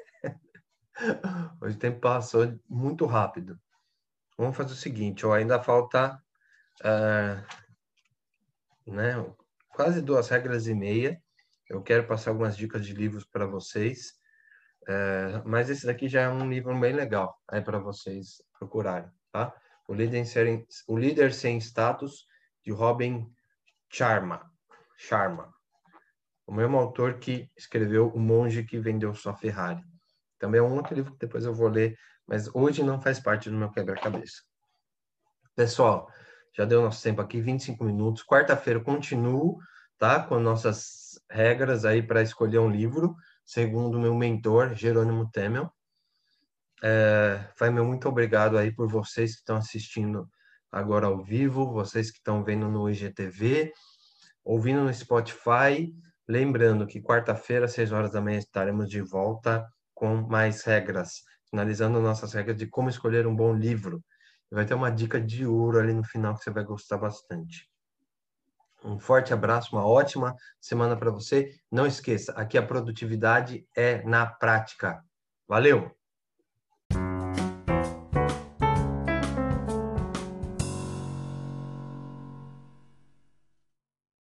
Hoje 1.60 1.76
o 1.76 1.78
tempo 1.78 2.00
passou 2.00 2.58
muito 2.68 3.06
rápido. 3.06 3.58
Vamos 4.36 4.56
fazer 4.56 4.72
o 4.72 4.76
seguinte, 4.76 5.26
ó, 5.26 5.32
ainda 5.32 5.62
falta 5.62 6.20
uh, 6.80 7.42
né, 8.90 9.14
quase 9.74 10.00
duas 10.02 10.28
regras 10.28 10.66
e 10.66 10.74
meia. 10.74 11.22
Eu 11.68 11.82
quero 11.82 12.06
passar 12.06 12.30
algumas 12.30 12.56
dicas 12.56 12.84
de 12.84 12.92
livros 12.92 13.24
para 13.24 13.46
vocês, 13.46 14.12
uh, 14.82 15.42
mas 15.44 15.70
esse 15.70 15.86
daqui 15.86 16.08
já 16.08 16.22
é 16.22 16.28
um 16.28 16.48
livro 16.50 16.78
bem 16.78 16.92
legal 16.92 17.38
aí 17.48 17.60
para 17.60 17.78
vocês 17.78 18.42
procurarem, 18.58 19.10
tá? 19.30 19.54
O 19.88 19.94
líder, 19.94 20.24
sem, 20.24 20.66
o 20.86 20.96
líder 20.96 21.32
sem 21.32 21.58
status 21.58 22.26
de 22.64 22.72
Robin 22.72 23.30
Sharma. 23.90 24.50
Sharma. 24.96 25.52
O 26.46 26.54
mesmo 26.54 26.78
autor 26.78 27.18
que 27.18 27.50
escreveu 27.56 28.08
O 28.08 28.18
Monge 28.18 28.64
que 28.64 28.78
Vendeu 28.78 29.14
Sua 29.14 29.34
Ferrari. 29.34 29.82
Também 30.42 30.58
é 30.58 30.62
um 30.62 30.74
outro 30.74 30.92
livro 30.92 31.12
que 31.12 31.20
depois 31.20 31.44
eu 31.44 31.54
vou 31.54 31.68
ler, 31.68 31.96
mas 32.26 32.52
hoje 32.52 32.82
não 32.82 33.00
faz 33.00 33.20
parte 33.20 33.48
do 33.48 33.56
meu 33.56 33.70
quebra-cabeça. 33.70 34.42
Pessoal, 35.54 36.10
já 36.52 36.64
deu 36.64 36.82
nosso 36.82 37.00
tempo 37.00 37.20
aqui, 37.20 37.40
25 37.40 37.84
minutos. 37.84 38.24
Quarta-feira 38.24 38.80
eu 38.80 38.84
continuo, 38.84 39.56
tá? 39.96 40.20
Com 40.20 40.40
nossas 40.40 41.20
regras 41.30 41.84
aí 41.84 42.02
para 42.02 42.22
escolher 42.22 42.58
um 42.58 42.68
livro, 42.68 43.14
segundo 43.44 44.00
meu 44.00 44.16
mentor, 44.16 44.74
Jerônimo 44.74 45.30
Temel. 45.30 45.72
É, 46.82 47.38
muito 47.70 48.08
obrigado 48.08 48.58
aí 48.58 48.74
por 48.74 48.88
vocês 48.88 49.34
que 49.34 49.42
estão 49.42 49.58
assistindo 49.58 50.28
agora 50.72 51.06
ao 51.06 51.22
vivo, 51.22 51.72
vocês 51.72 52.10
que 52.10 52.18
estão 52.18 52.42
vendo 52.42 52.68
no 52.68 52.90
IGTV, 52.90 53.72
ouvindo 54.42 54.82
no 54.82 54.92
Spotify. 54.92 55.94
Lembrando 56.26 56.84
que 56.84 57.00
quarta-feira, 57.00 57.66
às 57.66 57.74
6 57.74 57.92
horas 57.92 58.10
da 58.10 58.20
manhã, 58.20 58.38
estaremos 58.38 58.90
de 58.90 59.00
volta 59.00 59.64
com 60.02 60.16
mais 60.16 60.64
regras, 60.64 61.22
finalizando 61.48 62.00
nossas 62.00 62.32
regras 62.32 62.56
de 62.56 62.66
como 62.66 62.88
escolher 62.88 63.24
um 63.24 63.36
bom 63.36 63.54
livro. 63.54 64.02
Vai 64.50 64.66
ter 64.66 64.74
uma 64.74 64.90
dica 64.90 65.20
de 65.20 65.46
ouro 65.46 65.78
ali 65.78 65.92
no 65.92 66.02
final 66.02 66.34
que 66.34 66.42
você 66.42 66.50
vai 66.50 66.64
gostar 66.64 66.98
bastante. 66.98 67.70
Um 68.82 68.98
forte 68.98 69.32
abraço, 69.32 69.76
uma 69.76 69.86
ótima 69.86 70.34
semana 70.60 70.96
para 70.96 71.12
você. 71.12 71.54
Não 71.70 71.86
esqueça, 71.86 72.32
aqui 72.32 72.58
a 72.58 72.66
produtividade 72.66 73.64
é 73.76 74.02
na 74.02 74.26
prática. 74.26 75.00
Valeu! 75.46 75.96